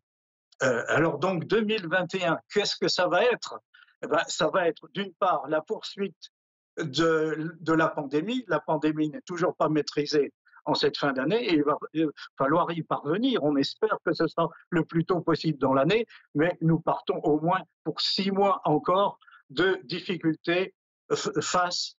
Euh, 0.64 0.84
alors 0.88 1.20
donc 1.20 1.46
2021, 1.46 2.40
qu'est-ce 2.52 2.76
que 2.76 2.88
ça 2.88 3.08
va 3.08 3.24
être? 3.24 3.60
Eh 4.04 4.08
ben, 4.08 4.24
Ça 4.28 4.50
va 4.50 4.68
être 4.68 4.88
d'une 4.94 5.14
part 5.14 5.48
la 5.48 5.62
poursuite 5.62 6.32
de, 6.78 7.56
de 7.60 7.74
la 7.74 7.88
pandémie. 7.88 8.44
La 8.48 8.60
pandémie 8.60 9.10
n'est 9.10 9.22
toujours 9.22 9.56
pas 9.56 9.70
maîtrisée 9.70 10.34
en 10.66 10.74
cette 10.74 10.98
fin 10.98 11.14
d'année 11.14 11.44
et 11.46 11.54
il 11.54 11.64
va 11.64 11.78
falloir 12.38 12.72
y 12.72 12.84
parvenir. 12.84 13.44
On 13.44 13.56
espère 13.56 13.98
que 14.06 14.14
ce 14.14 14.28
sera 14.28 14.50
le 14.70 14.84
plus 14.84 15.06
tôt 15.06 15.22
possible 15.22 15.58
dans 15.60 15.74
l'année, 15.74 16.06
mais 16.34 16.58
nous 16.62 16.80
partons 16.80 17.20
au 17.20 17.40
moins 17.40 17.62
pour 17.84 18.02
six 18.02 18.32
mois 18.32 18.62
encore 18.66 19.20
de 19.50 19.80
difficultés 19.84 20.74
face, 21.42 21.96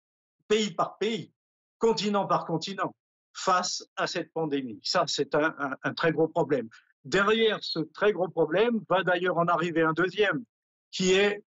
pays 0.48 0.72
par 0.72 0.98
pays, 0.98 1.32
continent 1.78 2.26
par 2.26 2.46
continent, 2.46 2.96
face 3.34 3.86
à 3.96 4.08
cette 4.08 4.32
pandémie. 4.34 4.80
Ça, 4.84 5.04
c'est 5.08 5.36
un, 5.36 5.94
très 5.96 6.12
gros 6.12 6.28
problème. 6.28 6.70
Derrière 7.04 7.60
ce 7.62 7.80
très 7.80 8.14
gros 8.14 8.30
problème 8.30 8.82
va 8.90 9.04
d'ailleurs 9.04 9.38
en 9.38 9.46
arriver 9.48 9.82
un 9.82 9.94
deuxième, 9.94 10.44
qui 10.92 11.14
est 11.14 11.44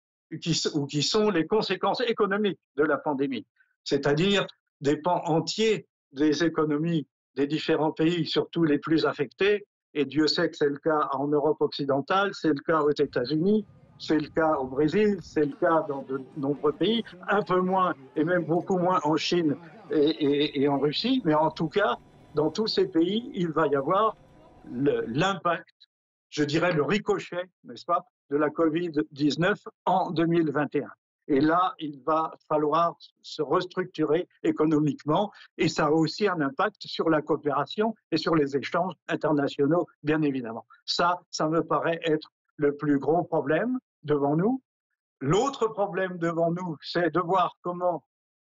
ou 0.75 0.87
qui 0.87 1.03
sont 1.03 1.31
les 1.31 1.47
conséquences 1.47 2.03
économiques 2.03 2.61
de 2.77 2.85
la 2.85 2.99
pandémie, 2.99 3.47
c'est-à-dire 3.83 4.47
des 4.83 4.99
pans 4.99 5.23
entiers 5.25 5.89
des 6.13 6.45
économies 6.45 7.07
des 7.35 7.47
différents 7.47 7.93
pays, 7.93 8.27
surtout 8.27 8.65
les 8.65 8.79
plus 8.79 9.07
affectés, 9.07 9.65
et 9.95 10.05
Dieu 10.05 10.27
sait 10.27 10.51
que 10.51 10.57
c'est 10.57 10.69
le 10.69 10.79
cas 10.79 11.09
en 11.13 11.29
Europe 11.29 11.61
occidentale, 11.61 12.31
c'est 12.35 12.49
le 12.49 12.63
cas 12.67 12.81
aux 12.83 12.91
États-Unis, 12.91 13.65
c'est 13.99 14.19
le 14.19 14.29
cas 14.29 14.55
au 14.57 14.67
Brésil, 14.67 15.19
c'est 15.23 15.47
le 15.47 15.55
cas 15.57 15.85
dans 15.89 16.03
de 16.03 16.21
nombreux 16.37 16.73
pays, 16.73 17.03
un 17.29 17.43
peu 17.43 17.61
moins 17.61 17.95
et 18.17 18.25
même 18.25 18.45
beaucoup 18.45 18.79
moins 18.79 19.01
en 19.05 19.17
Chine 19.17 19.57
et, 19.91 20.69
en 20.69 20.79
Russie, 20.79 21.23
mais 21.25 21.35
en 21.35 21.51
tout 21.51 21.69
cas, 21.69 21.97
dans 22.35 22.51
tous 22.51 22.67
ces 22.67 22.87
pays, 22.87 23.31
il 23.35 23.49
va 23.49 23.67
y 23.67 23.75
avoir 23.75 24.17
l'impact, 24.71 25.75
je 26.31 26.45
dirais 26.45 26.73
le 26.73 26.83
ricochet, 26.83 27.49
n'est-ce 27.65 27.87
pas, 27.87 28.05
de 28.31 28.37
la 28.37 28.49
Covid-19 28.49 29.57
en 29.87 30.11
2021. 30.11 30.89
Et 31.29 31.41
là, 31.41 31.75
il 31.79 32.01
va 32.05 32.35
falloir 32.49 32.97
se 33.23 33.43
restructurer 33.43 34.27
économiquement 34.43 35.31
et 35.59 35.69
ça 35.69 35.87
a 35.87 35.91
aussi 35.91 36.27
un 36.27 36.41
impact 36.41 36.83
sur 36.87 37.11
la 37.11 37.21
coopération 37.21 37.95
et 38.11 38.17
sur 38.17 38.35
les 38.35 38.57
échanges 38.57 38.95
internationaux, 39.09 39.87
bien 40.03 40.23
évidemment. 40.23 40.67
Ça, 40.87 41.21
ça 41.31 41.49
me 41.49 41.63
paraît 41.63 42.01
être 42.03 42.33
le 42.57 42.75
plus 42.77 42.99
gros 42.99 43.23
problème 43.25 43.79
devant 44.03 44.37
nous. 44.37 44.63
L'autre 45.21 45.69
problème 45.69 46.17
devant 46.17 46.51
nous, 46.51 46.77
c'est 46.81 47.11
de 47.11 47.21
voir 47.21 47.57
comment, 47.61 48.05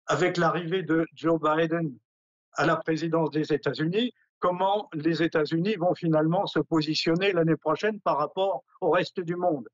avec 0.08 0.38
l'arrivée 0.38 0.82
de 0.82 1.06
Joe 1.13 1.39
Biden 1.39 1.96
à 2.54 2.65
la 2.65 2.78
présidence 2.78 3.30
des 3.30 3.54
États-Unis, 3.54 4.12
comment 4.39 4.89
les 4.94 5.22
États-Unis 5.22 5.76
vont 5.76 5.94
finalement 5.94 6.48
se 6.48 6.60
positionner 6.60 7.32
l'année 7.32 7.58
prochaine 7.58 8.00
par 8.02 8.17
rapport 8.17 8.63
au 8.82 8.89
reste 8.89 9.20
du 9.20 9.36
monde. 9.36 9.67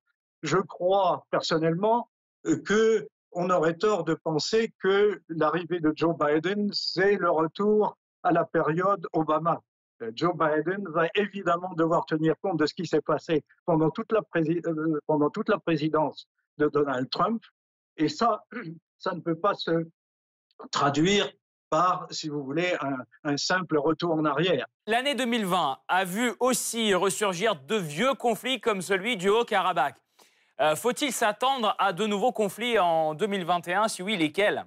Je 0.44 0.58
crois 0.58 1.26
personnellement 1.32 2.10
que 2.56 3.08
on 3.32 3.50
aurait 3.50 3.76
tort 3.76 4.04
de 4.04 4.16
penser 4.16 4.74
que 4.82 5.22
l'arrivée 5.30 5.80
de 5.80 5.94
Joe 5.96 6.16
Biden, 6.18 6.70
c'est 6.74 7.16
le 7.16 7.30
retour 7.30 7.98
à 8.24 8.32
la 8.32 8.46
période 8.46 9.06
Obama. 9.14 9.62
Euh, 10.02 10.12
Joe 10.16 10.34
Biden 10.36 10.84
va 10.90 11.08
évidemment 11.16 11.74
devoir 11.76 12.06
tenir 12.06 12.36
compte 12.42 12.60
de 12.60 12.66
ce 12.66 12.74
qui 12.74 12.86
s'est 12.86 13.02
passé 13.02 13.44
pendant 13.66 13.90
toute, 13.90 14.12
la 14.12 14.22
euh, 14.38 15.60
présidence 15.66 16.28
de 16.58 16.68
Donald 16.68 17.10
Trump. 17.10 17.44
Et 17.98 18.10
ça, 18.10 18.44
ça 18.98 19.14
ne 19.14 19.20
peut 19.20 19.38
pas 19.38 19.54
se 19.54 19.88
traduire 20.72 21.32
par, 21.70 22.08
si 22.10 22.30
vous 22.30 22.44
voulez, 22.44 22.76
un, 22.80 22.98
un 23.24 23.38
simple 23.38 23.78
retour 23.78 24.14
en 24.14 24.26
arrière. 24.26 24.66
L'année 24.88 25.16
2020 25.16 25.78
a 25.88 26.06
vu 26.06 26.34
aussi 26.40 26.94
ressurgir 26.94 27.56
de 27.56 27.76
vieux 27.76 28.14
conflits 28.14 28.62
comme 28.62 28.82
celui 28.82 29.18
du 29.18 29.30
Haut-Karabakh. 29.30 29.96
Euh, 30.60 30.76
faut-il 30.76 31.12
s'attendre 31.12 31.76
à 31.78 31.94
de 31.94 32.08
nouveaux 32.08 32.32
conflits 32.32 32.80
en 32.80 33.14
2021 33.14 33.88
Si 33.88 34.02
oui, 34.02 34.18
lesquels? 34.18 34.66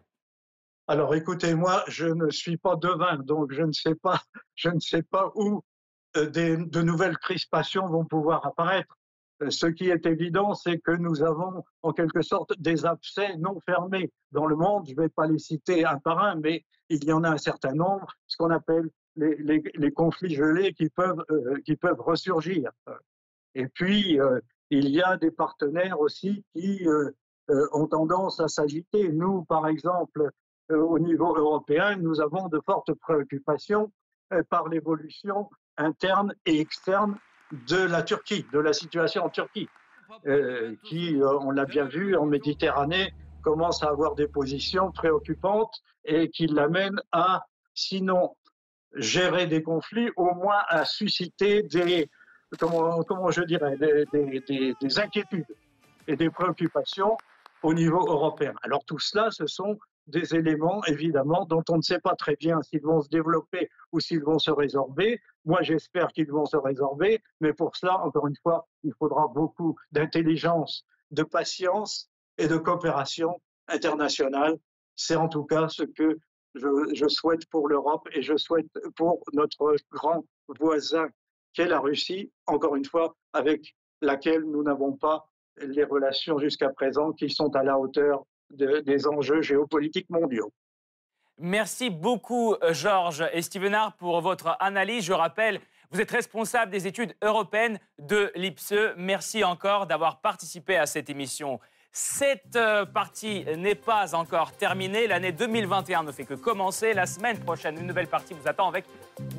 Alors 0.87 1.15
écoutez, 1.15 1.55
moi, 1.55 1.85
je 1.89 2.07
ne 2.07 2.31
suis 2.31 2.57
pas 2.57 2.77
devin, 2.77 3.17
donc 3.19 3.53
je 3.53 3.63
ne 3.63 3.73
sais 3.73 3.95
pas, 5.03 5.33
où 5.35 5.63
euh, 6.17 6.31
de 6.31 6.83
nouvelles 6.83 7.19
crispations 7.19 7.87
vont 7.89 8.05
pouvoir 8.05 8.47
apparaître. 8.47 8.97
Euh, 9.43 9.51
ce 9.51 9.67
qui 9.67 9.89
est 9.89 10.07
évident, 10.07 10.55
c'est 10.55 10.79
que 10.79 10.93
nous 10.93 11.23
avons 11.23 11.65
en 11.83 11.93
quelque 11.93 12.23
sorte 12.23 12.53
des 12.61 12.87
abcès 12.87 13.37
non 13.37 13.59
fermés 13.61 14.13
dans 14.31 14.47
le 14.47 14.55
monde. 14.55 14.87
Je 14.87 14.95
ne 14.95 15.03
vais 15.03 15.09
pas 15.09 15.27
les 15.27 15.39
citer 15.39 15.85
un 15.85 15.99
par 15.99 16.23
un, 16.23 16.37
mais 16.37 16.65
il 16.89 17.05
y 17.05 17.13
en 17.13 17.25
a 17.25 17.31
un 17.31 17.39
certain 17.39 17.73
nombre, 17.73 18.13
ce 18.27 18.37
qu'on 18.37 18.51
appelle 18.51 18.91
les, 19.17 19.93
conflits 19.93 20.35
gelés 20.35 20.73
qui 20.73 20.89
peuvent, 20.89 21.25
peuvent 21.81 22.01
ressurgir. 22.01 22.71
Et 23.55 23.67
puis, 23.67 24.19
il 24.71 24.89
y 24.89 25.03
a 25.03 25.17
des 25.17 25.31
partenaires 25.31 26.01
aussi 26.01 26.45
qui 26.55 26.87
euh, 26.87 27.11
euh, 27.51 27.67
ont 27.73 27.87
tendance 27.87 28.41
à 28.41 28.49
s'agiter. 28.49 29.11
Nous, 29.11 29.45
par 29.45 29.67
exemple, 29.67 30.31
euh, 30.71 30.79
au 30.79 30.99
niveau 30.99 31.37
européen, 31.37 31.97
nous 31.97 32.21
avons 32.21 32.49
de 32.49 32.61
fortes 32.65 32.95
préoccupations 32.95 33.93
par 34.49 34.69
l'évolution 34.69 35.51
interne 35.77 36.33
et 36.47 36.61
externe 36.61 37.19
de 37.67 37.79
la 37.79 38.05
Turquie, 38.05 38.47
de 38.53 38.61
la 38.61 38.73
situation 38.73 39.25
en 39.25 39.29
Turquie, 39.29 39.69
qui, 40.85 41.17
on 41.21 41.51
l'a 41.51 41.65
bien 41.65 41.87
vu, 41.87 42.15
en 42.15 42.27
Méditerranée, 42.27 43.13
commence 43.43 43.83
à 43.83 43.89
avoir 43.89 44.15
des 44.15 44.29
positions 44.29 44.93
préoccupantes 44.93 45.83
et 46.05 46.31
qui 46.31 46.47
l'amènent 46.47 47.03
à, 47.11 47.45
sinon 47.75 48.37
gérer 48.95 49.49
des 49.49 49.65
conflits, 49.65 50.11
au 50.15 50.33
moins 50.33 50.63
à 50.69 50.85
susciter 50.85 51.65
des, 51.65 52.09
comment, 52.59 53.31
je 53.31 53.43
dirais, 53.43 53.77
des, 53.77 54.05
des, 54.13 54.75
des, 54.81 54.99
inquiétudes 54.99 55.47
et 56.07 56.17
des 56.17 56.31
préoccupations 56.31 57.17
au 57.63 57.75
niveau 57.75 58.07
européen. 58.07 58.55
Alors 58.63 58.85
tout 58.85 58.99
cela, 58.99 59.31
ce 59.31 59.47
sont 59.47 59.79
des 60.07 60.35
éléments, 60.35 60.83
évidemment, 60.87 61.45
dont 61.45 61.63
on 61.69 61.77
ne 61.77 61.83
sait 61.83 62.01
pas 62.01 62.17
très 62.17 62.35
bien 62.37 62.61
s'ils 62.63 62.83
vont 62.83 63.01
se 63.01 63.09
développer 63.09 63.71
ou 63.93 64.01
s'ils 64.01 64.25
vont 64.25 64.39
se 64.39 64.51
résorber. 64.51 65.21
Moi, 65.45 65.63
j'espère 65.63 66.09
qu'ils 66.09 66.31
vont 66.31 66.47
se 66.47 66.57
résorber, 66.57 67.23
mais 67.41 67.53
pour 67.53 67.77
cela, 67.77 67.99
encore 68.01 68.27
une 68.27 68.37
fois, 68.43 68.67
il 68.83 68.93
faudra 68.99 69.29
beaucoup 69.29 69.77
d'intelligence, 69.93 70.85
de 71.11 71.23
patience 71.23 72.11
et 72.39 72.49
de 72.49 72.57
coopération 72.57 73.41
internationale. 73.69 74.59
C'est 74.97 75.17
en 75.17 75.29
tout 75.29 75.45
cas 75.45 75.69
ce 75.69 75.85
que 75.85 76.19
je 76.55 77.09
souhaite 77.09 77.47
pour 77.47 77.69
l'Europe 77.69 78.09
et 78.13 78.23
je 78.23 78.37
souhaite 78.37 78.67
pour 78.97 79.23
notre 79.33 79.77
grand 79.93 80.25
voisin 80.59 81.09
qu'est 81.53 81.67
la 81.67 81.81
Russie, 81.81 82.31
encore 82.47 82.77
une 82.77 82.85
fois, 82.85 83.15
avec 83.33 83.75
laquelle 84.01 84.43
nous 84.43 84.63
n'avons 84.63 84.93
pas 84.93 85.29
les 85.59 85.85
relations 85.85 86.39
jusqu'à 86.39 86.71
présent 86.71 87.13
qui 87.13 87.29
sont 87.31 87.55
à 87.55 87.63
la 87.63 87.79
hauteur 87.79 88.25
des 88.51 89.07
enjeux 89.07 89.43
géopolitiques 89.43 90.11
mondiaux. 90.11 90.53
Merci 91.39 91.89
beaucoup, 91.89 92.57
Georges 92.71 93.25
et 93.33 93.43
Stevenard, 93.43 93.97
pour 93.97 94.21
votre 94.21 94.57
analyse. 94.61 95.05
Je 95.05 95.13
rappelle, 95.13 95.61
vous 95.91 96.01
êtes 96.01 96.11
responsable 96.11 96.71
des 96.71 96.87
études 96.87 97.15
européennes 97.23 97.79
de 97.99 98.31
l'IPSE. 98.35 98.95
Merci 98.97 99.43
encore 99.43 99.87
d'avoir 99.87 100.21
participé 100.21 100.77
à 100.77 100.87
cette 100.87 101.09
émission. 101.09 101.59
Cette 101.93 102.55
euh, 102.55 102.87
partie 102.87 103.45
n'est 103.57 103.75
pas 103.75 104.15
encore 104.15 104.53
terminée. 104.53 105.09
L'année 105.09 105.33
2021 105.33 106.05
ne 106.05 106.13
fait 106.13 106.25
que 106.25 106.35
commencer. 106.35 106.95
La 106.95 107.07
semaine 107.07 107.39
prochaine, 107.39 107.79
une 107.79 107.87
nouvelle 107.87 108.07
partie 108.07 108.33
vous 108.33 108.49
attend 108.49 108.69
avec 108.69 108.85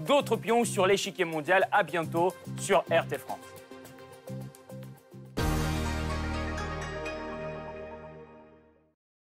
d'autres 0.06 0.36
pions 0.36 0.66
sur 0.66 0.86
l'échiquier 0.86 1.26
mondial. 1.26 1.68
À 1.72 1.84
bientôt 1.84 2.34
sur 2.58 2.80
RT 2.90 3.18
France. 3.20 3.51